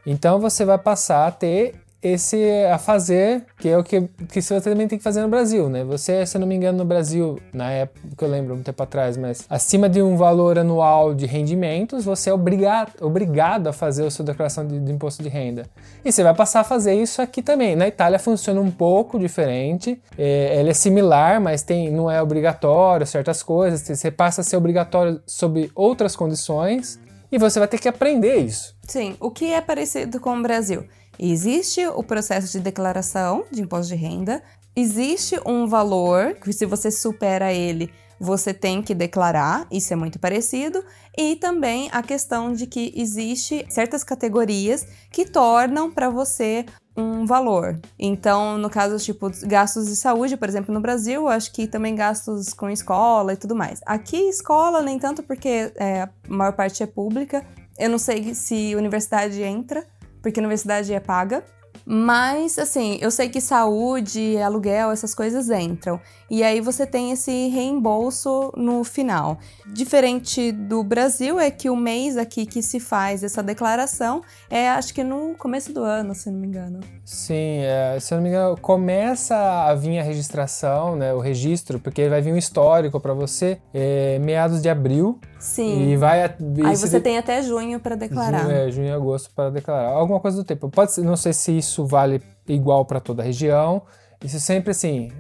[0.06, 4.60] Então você vai passar a ter esse a fazer, que é o que, que você
[4.60, 5.86] também tem que fazer no Brasil, né?
[5.86, 8.84] Você, se eu não me engano, no Brasil, na época que eu lembro, um tempo
[8.84, 14.06] atrás, mas acima de um valor anual de rendimentos, você é obrigado, obrigado a fazer
[14.06, 15.66] a sua declaração de, de imposto de renda.
[16.04, 17.74] E você vai passar a fazer isso aqui também.
[17.74, 23.08] Na Itália funciona um pouco diferente, é, ele é similar, mas tem, não é obrigatório
[23.08, 27.00] certas coisas, você passa a ser obrigatório sob outras condições,
[27.34, 28.76] e você vai ter que aprender isso.
[28.88, 30.86] Sim, o que é parecido com o Brasil?
[31.18, 34.44] Existe o processo de declaração de imposto de renda,
[34.76, 37.92] existe um valor que, se você supera ele,
[38.24, 40.84] você tem que declarar, isso é muito parecido,
[41.18, 46.66] e também a questão de que existe certas categorias que tornam para você
[46.96, 47.80] um valor.
[48.00, 52.54] Então, no caso, tipo, gastos de saúde, por exemplo, no Brasil, acho que também gastos
[52.54, 53.82] com escola e tudo mais.
[53.86, 57.46] Aqui, escola, nem tanto porque é, a maior parte é pública.
[57.78, 59.86] Eu não sei se universidade entra,
[60.22, 61.44] porque universidade é paga.
[61.86, 66.00] Mas, assim, eu sei que saúde, aluguel, essas coisas entram.
[66.36, 69.38] E aí você tem esse reembolso no final.
[69.72, 74.96] Diferente do Brasil, é que o mês aqui que se faz essa declaração é, acho
[74.96, 76.80] que no começo do ano, se não me engano.
[77.06, 81.80] Sim, é, se eu não me engano, começa a vir a registração, né, o registro,
[81.80, 85.92] porque vai vir um histórico para você é, meados de abril Sim.
[85.92, 88.42] e vai a- Aí você de- tem até junho para declarar.
[88.46, 89.90] Junho, é, junho e agosto para declarar.
[89.90, 90.68] Alguma coisa do tipo.
[90.68, 93.84] Pode ser, não sei se isso vale igual para toda a região.
[94.24, 95.12] Isso sempre assim,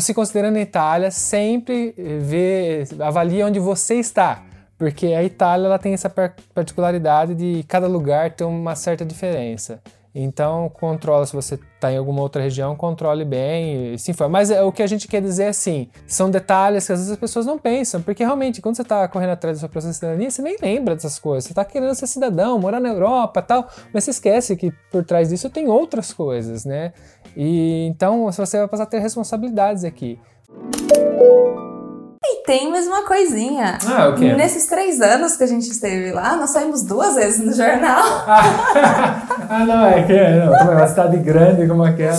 [0.00, 4.42] se considerando a Itália, sempre eh, vê, avalia onde você está.
[4.76, 9.80] Porque a Itália ela tem essa par- particularidade de cada lugar ter uma certa diferença.
[10.14, 14.32] Então, controla se você está em alguma outra região, controle bem e se informe.
[14.32, 17.12] Mas é, o que a gente quer dizer é assim, são detalhes que às vezes
[17.12, 19.98] as pessoas não pensam, porque realmente, quando você está correndo atrás da sua processo de
[19.98, 21.44] cidadania, você nem lembra dessas coisas.
[21.44, 25.28] Você está querendo ser cidadão, morar na Europa tal, mas você esquece que por trás
[25.28, 26.92] disso tem outras coisas, né?
[27.36, 30.18] E então você vai passar a ter responsabilidades aqui.
[32.24, 33.78] E tem mais uma coisinha.
[33.86, 34.32] Ah, o quê?
[34.34, 38.02] Nesses três anos que a gente esteve lá, nós saímos duas vezes no jornal.
[38.26, 42.18] ah, não, é que não, como é uma cidade grande como aquela.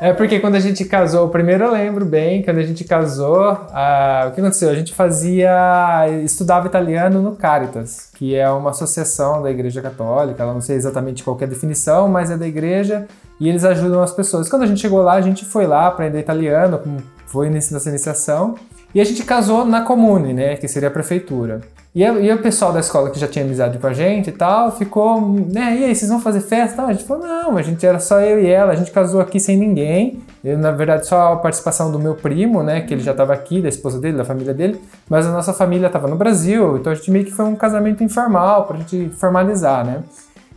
[0.00, 4.26] É porque quando a gente casou, primeiro eu lembro bem, quando a gente casou, ah,
[4.28, 4.70] o que aconteceu?
[4.70, 10.54] A gente fazia, estudava italiano no Caritas, que é uma associação da Igreja Católica, ela
[10.54, 13.06] não sei exatamente qual é a definição, mas é da igreja
[13.38, 14.48] e eles ajudam as pessoas.
[14.48, 16.96] Quando a gente chegou lá, a gente foi lá aprender italiano, como
[17.26, 18.56] foi nessa iniciação,
[18.94, 21.60] e a gente casou na comune, né, que seria a prefeitura.
[21.94, 24.32] E, a- e o pessoal da escola que já tinha amizade com a gente e
[24.32, 26.82] tal, ficou, né, e aí, vocês vão fazer festa?
[26.84, 29.38] A gente falou, não, a gente era só eu e ela, a gente casou aqui
[29.38, 30.20] sem ninguém.
[30.42, 33.60] Eu, na verdade, só a participação do meu primo, né, que ele já estava aqui,
[33.60, 36.94] da esposa dele, da família dele, mas a nossa família estava no Brasil, então a
[36.96, 40.02] gente meio que foi um casamento informal, pra gente formalizar, né.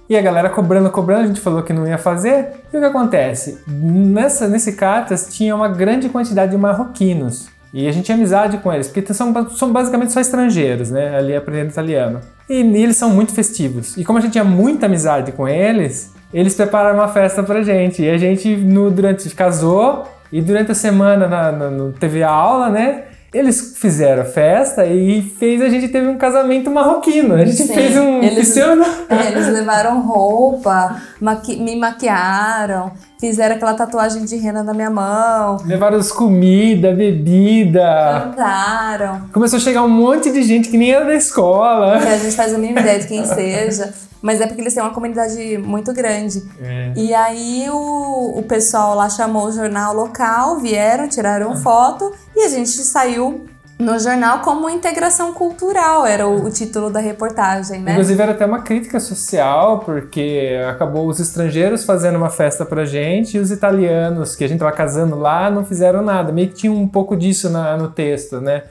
[0.07, 2.49] E a galera cobrando, cobrando, a gente falou que não ia fazer.
[2.71, 3.57] E o que acontece?
[3.67, 7.47] Nessa, nesse Catas tinha uma grande quantidade de marroquinos.
[7.78, 11.17] E a gente tinha amizade com eles, porque são, são basicamente só estrangeiros, né?
[11.17, 12.21] Ali aprendendo italiano.
[12.49, 13.97] E, e eles são muito festivos.
[13.97, 18.01] E como a gente tinha muita amizade com eles, eles prepararam uma festa pra gente.
[18.01, 22.30] E a gente, no, durante, casou, e durante a semana na, na- no- teve a
[22.30, 23.03] aula, né?
[23.34, 27.34] Eles fizeram a festa e fez a gente teve um casamento marroquino.
[27.36, 28.82] A gente Sim, fez um eles- pseudo.
[29.09, 32.93] É, eles levaram roupa, maqui- me maquiaram,
[33.28, 37.82] fizeram aquela tatuagem de rena na minha mão, Levaram os comida, bebida.
[38.23, 39.21] cantaram.
[39.34, 41.99] Começou a chegar um monte de gente que nem era da escola.
[41.99, 43.93] Que a gente faz a mínima ideia de quem seja.
[44.21, 46.43] Mas é porque eles têm uma comunidade muito grande.
[46.61, 46.93] É.
[46.95, 52.49] E aí o, o pessoal lá chamou o jornal local, vieram, tiraram foto e a
[52.49, 53.45] gente saiu
[53.78, 57.91] no jornal como integração cultural, era o, o título da reportagem, né?
[57.91, 63.36] Inclusive era até uma crítica social, porque acabou os estrangeiros fazendo uma festa pra gente
[63.38, 66.32] e os italianos, que a gente tava casando lá, não fizeram nada.
[66.32, 68.63] Meio que tinha um pouco disso na- no texto, né?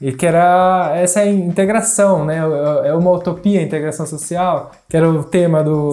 [0.00, 2.38] E que era essa integração, né?
[2.84, 5.90] É uma utopia a integração social, que era o tema do,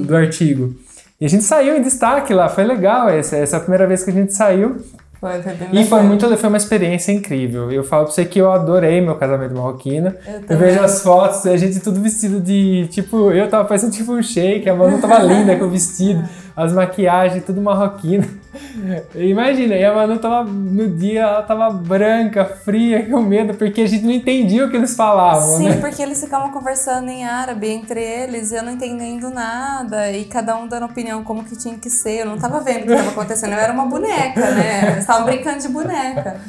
[0.00, 0.74] do, do artigo.
[1.20, 4.02] E a gente saiu em destaque lá, foi legal essa, essa é a primeira vez
[4.04, 4.76] que a gente saiu.
[5.24, 7.72] Foi, foi bem E foi muito, foi uma experiência incrível.
[7.72, 10.12] Eu falo pra você que eu adorei meu casamento marroquino.
[10.26, 14.12] Eu Eu, vejo as fotos, a gente tudo vestido de, tipo, eu tava parecendo tipo
[14.12, 16.22] um shake, a Manu tava linda com o vestido,
[16.54, 18.43] as maquiagens, tudo marroquino.
[19.14, 23.86] Imagina, e a Manu tava, no dia, ela tava branca, fria, com medo, porque a
[23.86, 25.76] gente não entendia o que eles falavam, Sim, né?
[25.80, 30.66] porque eles ficavam conversando em árabe entre eles, eu não entendendo nada, e cada um
[30.66, 32.20] dando opinião como que tinha que ser.
[32.20, 34.82] Eu não tava vendo o que tava acontecendo, eu era uma boneca, né?
[34.92, 36.40] Eles estavam brincando de boneca.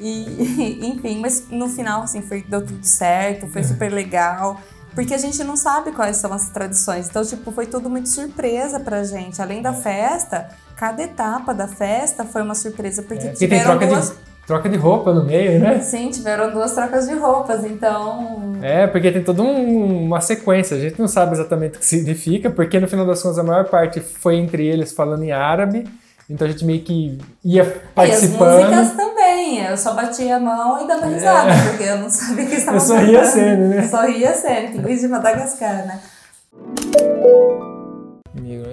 [0.00, 4.60] E, enfim, mas no final, assim, foi, deu tudo certo, foi super legal.
[4.94, 7.08] Porque a gente não sabe quais são as tradições.
[7.08, 9.42] Então, tipo, foi tudo muito surpresa pra gente.
[9.42, 14.10] Além da festa, cada etapa da festa foi uma surpresa, porque É, tiveram troca duas.
[14.10, 14.16] de,
[14.46, 15.80] troca de roupa no meio, né?
[15.80, 18.52] Sim, tiveram duas trocas de roupas, então.
[18.62, 20.76] É, porque tem toda um- uma sequência.
[20.76, 23.64] A gente não sabe exatamente o que significa, porque no final das contas a maior
[23.64, 25.84] parte foi entre eles falando em árabe.
[26.30, 28.64] Então a gente meio que ia E as participando.
[28.64, 29.23] músicas também.
[29.34, 32.76] Eu só batia a mão e dava risada, porque eu não sabia o que estava
[32.76, 33.88] Eu só ria sendo, né?
[33.88, 36.00] Só ria sendo, pinguins de Madagascar, né?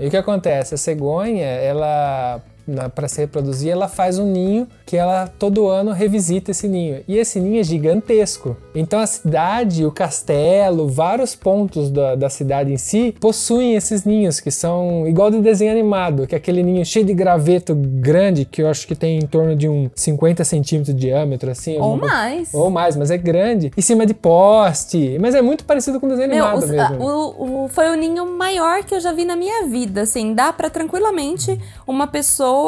[0.01, 0.75] E o que acontece?
[0.75, 2.41] A cegonha, ela
[2.95, 7.01] para se reproduzir, ela faz um ninho que ela todo ano revisita esse ninho.
[7.07, 8.55] E esse ninho é gigantesco.
[8.75, 14.39] Então a cidade, o castelo, vários pontos da, da cidade em si possuem esses ninhos
[14.39, 18.61] que são igual de desenho animado, que é aquele ninho cheio de graveto grande, que
[18.61, 21.77] eu acho que tem em torno de um 50 centímetros de diâmetro, assim.
[21.77, 22.53] Ou alguma mais.
[22.53, 23.71] Ou mais, mas é grande.
[23.77, 25.17] Em cima de poste.
[25.19, 27.03] Mas é muito parecido com desenho Meu, animado os- mesmo.
[27.05, 30.51] o, o- foi o ninho maior que eu já vi na minha vida, assim, dá
[30.53, 32.60] pra tranquilamente uma pessoa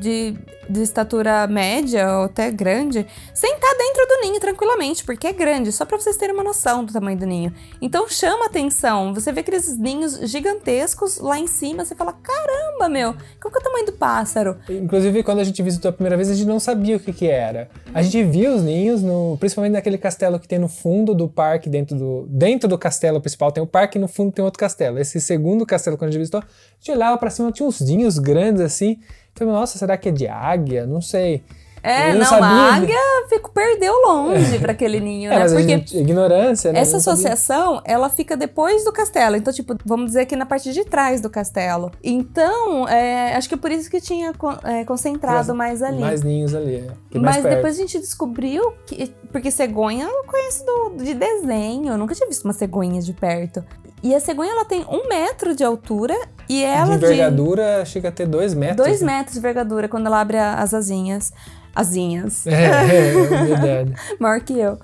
[0.00, 0.34] de,
[0.68, 5.84] de estatura média ou até grande sentar dentro do ninho tranquilamente, porque é grande, só
[5.84, 7.52] pra vocês terem uma noção do tamanho do ninho.
[7.80, 13.14] Então chama atenção, você vê aqueles ninhos gigantescos lá em cima, você fala, caramba, meu,
[13.40, 14.56] qual que é o tamanho do pássaro?
[14.68, 17.26] Inclusive, quando a gente visitou a primeira vez, a gente não sabia o que, que
[17.26, 17.68] era.
[17.94, 21.68] A gente viu os ninhos, no- principalmente naquele castelo que tem no fundo do parque,
[21.68, 24.98] dentro do, dentro do castelo principal tem o parque e no fundo tem outro castelo.
[24.98, 26.44] Esse segundo castelo, quando a gente visitou, a
[26.78, 28.98] gente olhava pra cima, tinha uns ninhos grandes assim.
[29.38, 30.86] Falei, nossa, será que é de águia?
[30.86, 31.42] Não sei.
[31.80, 32.44] É, não, sabia.
[32.44, 35.44] a águia fico, perdeu longe pra aquele ninho, É, né?
[35.44, 36.80] a Porque gente, ignorância, né?
[36.80, 39.36] Essa associação, ela fica depois do castelo.
[39.36, 41.92] Então, tipo, vamos dizer que na parte de trás do castelo.
[42.02, 44.32] Então, é, acho que é por isso que tinha
[44.64, 46.00] é, concentrado mais ali.
[46.00, 47.16] Mais ninhos ali, é.
[47.16, 47.54] Mais Mas perto.
[47.54, 49.14] depois a gente descobriu que.
[49.30, 51.92] Porque cegonha eu conheço do- de desenho.
[51.92, 53.64] Eu nunca tinha visto uma cegonha de perto.
[54.02, 56.14] E a cegonha ela tem um metro de altura
[56.48, 58.76] e ela de envergadura chega a ter dois metros.
[58.86, 59.18] dois né?
[59.18, 61.32] metros de envergadura quando ela abre as asinhas.
[61.74, 62.46] Asinhas.
[62.46, 63.94] É, é, é verdade.
[64.18, 64.78] Maior que eu.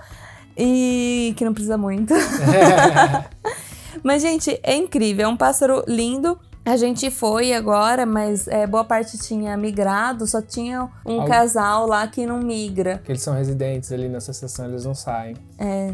[0.56, 2.14] E que não precisa muito.
[4.02, 5.24] Mas, gente, é incrível.
[5.24, 6.38] É um pássaro lindo.
[6.66, 11.86] A gente foi agora, mas é, boa parte tinha migrado, só tinha um Algo- casal
[11.86, 13.02] lá que não migra.
[13.04, 15.36] que eles são residentes ali na associação, eles não saem.
[15.58, 15.92] É.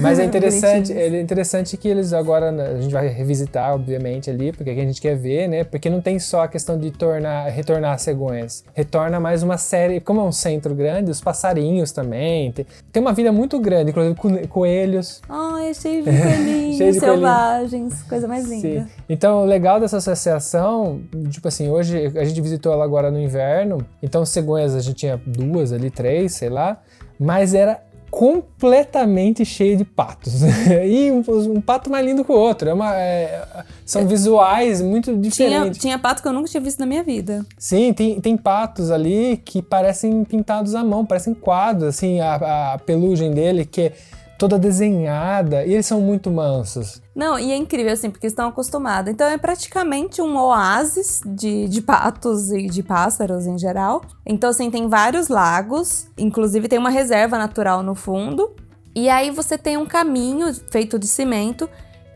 [0.00, 4.52] Mas é interessante, é interessante que eles agora, né, a gente vai revisitar, obviamente, ali,
[4.52, 5.64] porque aqui a gente quer ver, né?
[5.64, 8.64] Porque não tem só a questão de tornar, retornar as cegonhas.
[8.74, 12.52] Retorna mais uma série, como é um centro grande, os passarinhos também.
[12.52, 15.20] Tem, tem uma vida muito grande, inclusive co- coelhos.
[15.28, 17.00] Ai, é cheio de coelhinhos Cheio de coelhinho.
[17.20, 18.02] selvagens.
[18.04, 18.82] Coisa mais linda.
[18.84, 18.86] Sim.
[19.08, 21.00] Então, o legal dessa associação,
[21.30, 25.20] tipo assim, hoje a gente visitou ela agora no inverno, então cegonhas a gente tinha
[25.26, 26.80] duas ali, três, sei lá,
[27.18, 27.80] mas era
[28.10, 30.42] completamente cheio de patos.
[30.84, 31.22] e um,
[31.54, 32.68] um pato mais lindo que o outro.
[32.68, 35.80] É uma, é- são visuais muito Tinha, diferentes.
[35.80, 37.44] tinha pato que eu nunca tinha visto na minha vida.
[37.56, 42.78] Sim, tem, tem patos ali que parecem pintados à mão, parecem quadros, assim, a, a
[42.78, 43.92] pelugem dele que é
[44.40, 47.02] toda desenhada, e eles são muito mansos.
[47.14, 49.12] Não, e é incrível, assim, porque estão acostumados.
[49.12, 54.00] Então é praticamente um oásis de, de patos e de pássaros em geral.
[54.24, 58.56] Então, assim, tem vários lagos, inclusive tem uma reserva natural no fundo.
[58.96, 61.68] E aí você tem um caminho feito de cimento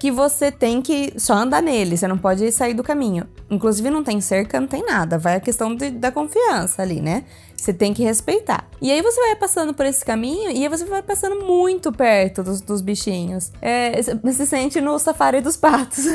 [0.05, 3.27] que você tem que só andar nele, você não pode sair do caminho.
[3.51, 7.25] Inclusive não tem cerca, não tem nada, vai a questão de- da confiança ali, né?
[7.57, 8.69] Você tem que respeitar.
[8.83, 12.43] E aí você vai passando por esse caminho e aí você vai passando muito perto
[12.43, 13.51] dos, dos bichinhos.
[13.63, 16.05] É, você se sente no safari dos patos.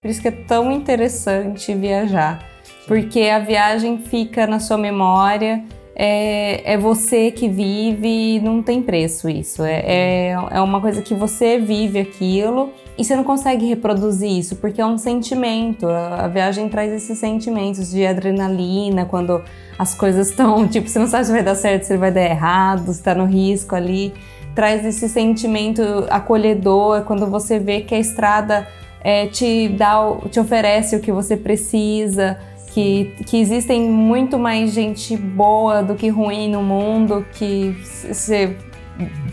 [0.00, 2.38] Por isso que é tão interessante viajar.
[2.86, 5.64] Porque a viagem fica na sua memória,
[6.00, 9.64] é, é você que vive não tem preço isso.
[9.64, 14.54] É, é, é uma coisa que você vive aquilo e você não consegue reproduzir isso,
[14.56, 15.88] porque é um sentimento.
[15.88, 19.42] A, a viagem traz esses sentimentos de adrenalina, quando
[19.76, 22.92] as coisas estão, tipo, você não sabe se vai dar certo, se vai dar errado,
[22.92, 24.14] se tá no risco ali.
[24.54, 28.68] Traz esse sentimento acolhedor quando você vê que a estrada
[29.00, 29.98] é, te dá,
[30.30, 32.38] te oferece o que você precisa,
[32.72, 37.76] que, que existem muito mais gente boa do que ruim no mundo, que
[38.12, 38.56] você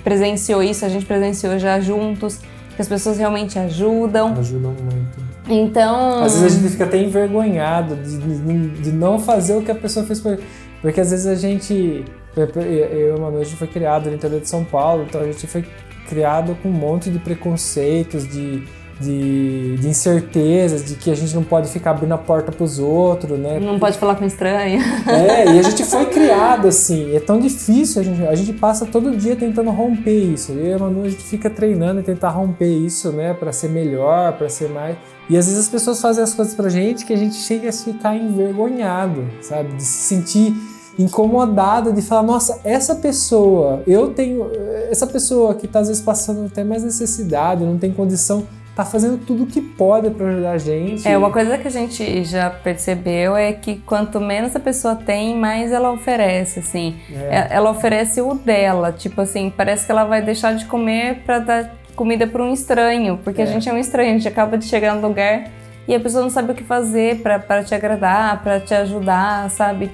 [0.04, 2.40] presenciou isso, a gente presenciou já juntos,
[2.76, 4.34] que as pessoas realmente ajudam.
[4.38, 5.26] Ajudam muito.
[5.48, 9.72] Então, Às vezes a gente fica até envergonhado de, de, de não fazer o que
[9.72, 10.40] a pessoa fez por
[10.82, 12.04] Porque às vezes a gente.
[12.36, 15.64] Eu e uma noite foi criado no interior de São Paulo, então a gente foi
[16.10, 18.64] criado com um monte de preconceitos, de,
[19.00, 23.38] de, de incertezas, de que a gente não pode ficar abrindo a porta pros outros,
[23.38, 23.60] né?
[23.60, 24.82] não pode falar com estranho.
[25.08, 28.86] É, e a gente foi criado assim, é tão difícil, a gente, a gente passa
[28.86, 30.52] todo dia tentando romper isso.
[30.54, 33.70] Eu e a Manu, a gente fica treinando e tentar romper isso, né, Pra ser
[33.70, 34.98] melhor, pra ser mais.
[35.30, 37.74] E às vezes as pessoas fazem as coisas pra gente que a gente chega a
[37.74, 39.74] ficar envergonhado, sabe?
[39.74, 40.54] De se sentir
[40.98, 44.50] incomodado, de falar, nossa, essa pessoa, eu tenho.
[44.90, 49.18] Essa pessoa que tá às vezes passando até mais necessidade, não tem condição, tá fazendo
[49.26, 51.08] tudo o que pode pra ajudar a gente.
[51.08, 55.36] É, uma coisa que a gente já percebeu é que quanto menos a pessoa tem,
[55.38, 56.96] mais ela oferece, assim.
[57.10, 57.36] É.
[57.36, 61.40] É- Ela oferece o dela, tipo assim, parece que ela vai deixar de comer pra
[61.40, 63.48] dar comida pra um estranho, porque a É.
[63.48, 65.46] gente é um estranho, a gente acaba de chegar no lugar
[65.88, 69.90] e a pessoa não sabe o que fazer pra te agradar, pra te ajudar, sabe?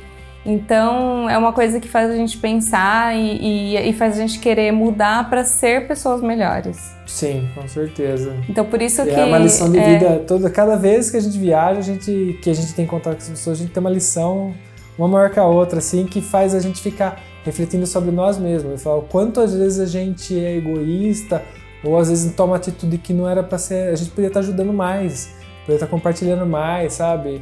[0.45, 4.39] Então é uma coisa que faz a gente pensar e, e- e faz a gente
[4.39, 6.95] querer mudar pra ser pessoas melhores.
[7.05, 8.35] Sim, com certeza.
[8.49, 10.49] Então por isso que É uma lição de é, vida toda.
[10.49, 13.29] Cada vez que a gente viaja, a gente, que a gente tem contato com as
[13.29, 14.53] pessoas, a gente tem uma lição,
[14.97, 18.81] uma maior que a outra, assim, que faz a gente ficar refletindo sobre nós mesmos.
[18.81, 21.43] Falar o quanto às vezes a gente é egoísta,
[21.83, 23.89] ou às vezes toma atitude que não era pra ser.
[23.91, 27.41] A gente poderia estar ajudando mais, poderia estar compartilhando mais, sabe?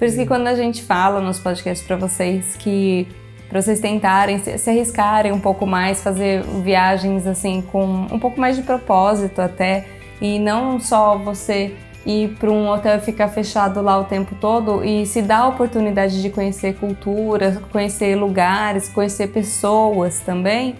[0.00, 3.06] Por isso que quando a gente fala nos podcasts pra vocês que
[3.50, 8.56] para vocês tentarem se, arriscarem um pouco mais, fazer viagens assim com um pouco mais
[8.56, 9.84] de propósito até
[10.18, 11.76] e não só você
[12.06, 15.48] ir para um hotel e ficar fechado lá o tempo todo e se dar a
[15.48, 20.76] oportunidade de conhecer cultura, conhecer lugares, conhecer pessoas também,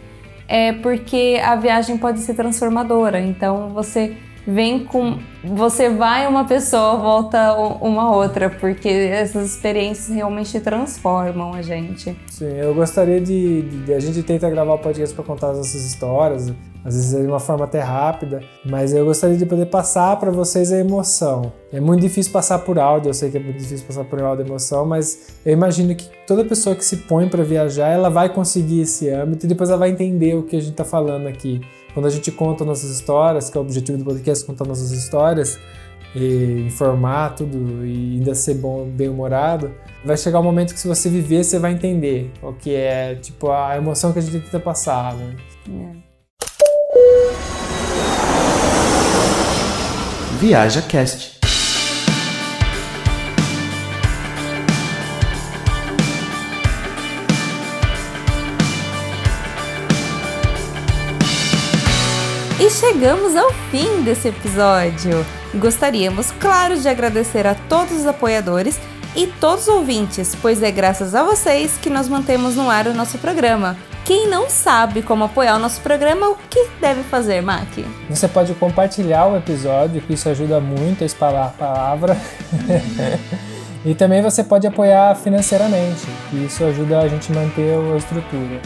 [0.49, 3.21] é porque a viagem pode ser transformadora.
[3.21, 4.16] Então você
[4.47, 5.18] vem com.
[5.43, 12.14] Você vai uma pessoa, volta uma outra, porque essas experiências realmente transformam a gente.
[12.28, 15.82] Sim, eu gostaria de, de- A gente tenta gravar o podcast para contar as nossas
[15.86, 16.53] histórias,
[16.84, 20.70] às vezes de uma forma até rápida, mas eu gostaria de poder passar para vocês
[20.72, 21.53] a emoção.
[21.72, 24.45] É muito difícil passar por áudio, eu sei que é muito difícil passar por áudio
[24.45, 28.28] a emoção, mas eu imagino que toda pessoa que se põe para viajar, ela vai
[28.28, 31.61] conseguir esse âmbito e depois ela vai entender o que a gente está falando aqui.
[31.93, 35.59] Quando a gente conta nossas histórias, que é o objetivo do podcast, contar nossas histórias,
[36.14, 39.72] e informar tudo e ainda ser bom, bem-humorado,
[40.05, 43.51] vai chegar um momento que se você viver, você vai entender o que é, tipo,
[43.51, 45.36] a emoção que a gente tenta passar, né?
[50.41, 51.39] Viaja Cast.
[62.61, 65.25] E chegamos ao fim desse episódio.
[65.55, 68.79] Gostaríamos, claro, de agradecer a todos os apoiadores
[69.17, 72.93] e todos os ouvintes, pois é graças a vocês que nós mantemos no ar o
[72.93, 73.79] nosso programa.
[74.05, 77.67] Quem não sabe como apoiar o nosso programa, o que deve fazer, Mac?
[78.11, 82.15] Você pode compartilhar o episódio, que isso ajuda muito a espalhar a palavra.
[83.87, 88.61] e também você pode apoiar financeiramente, que isso ajuda a gente a manter a estrutura.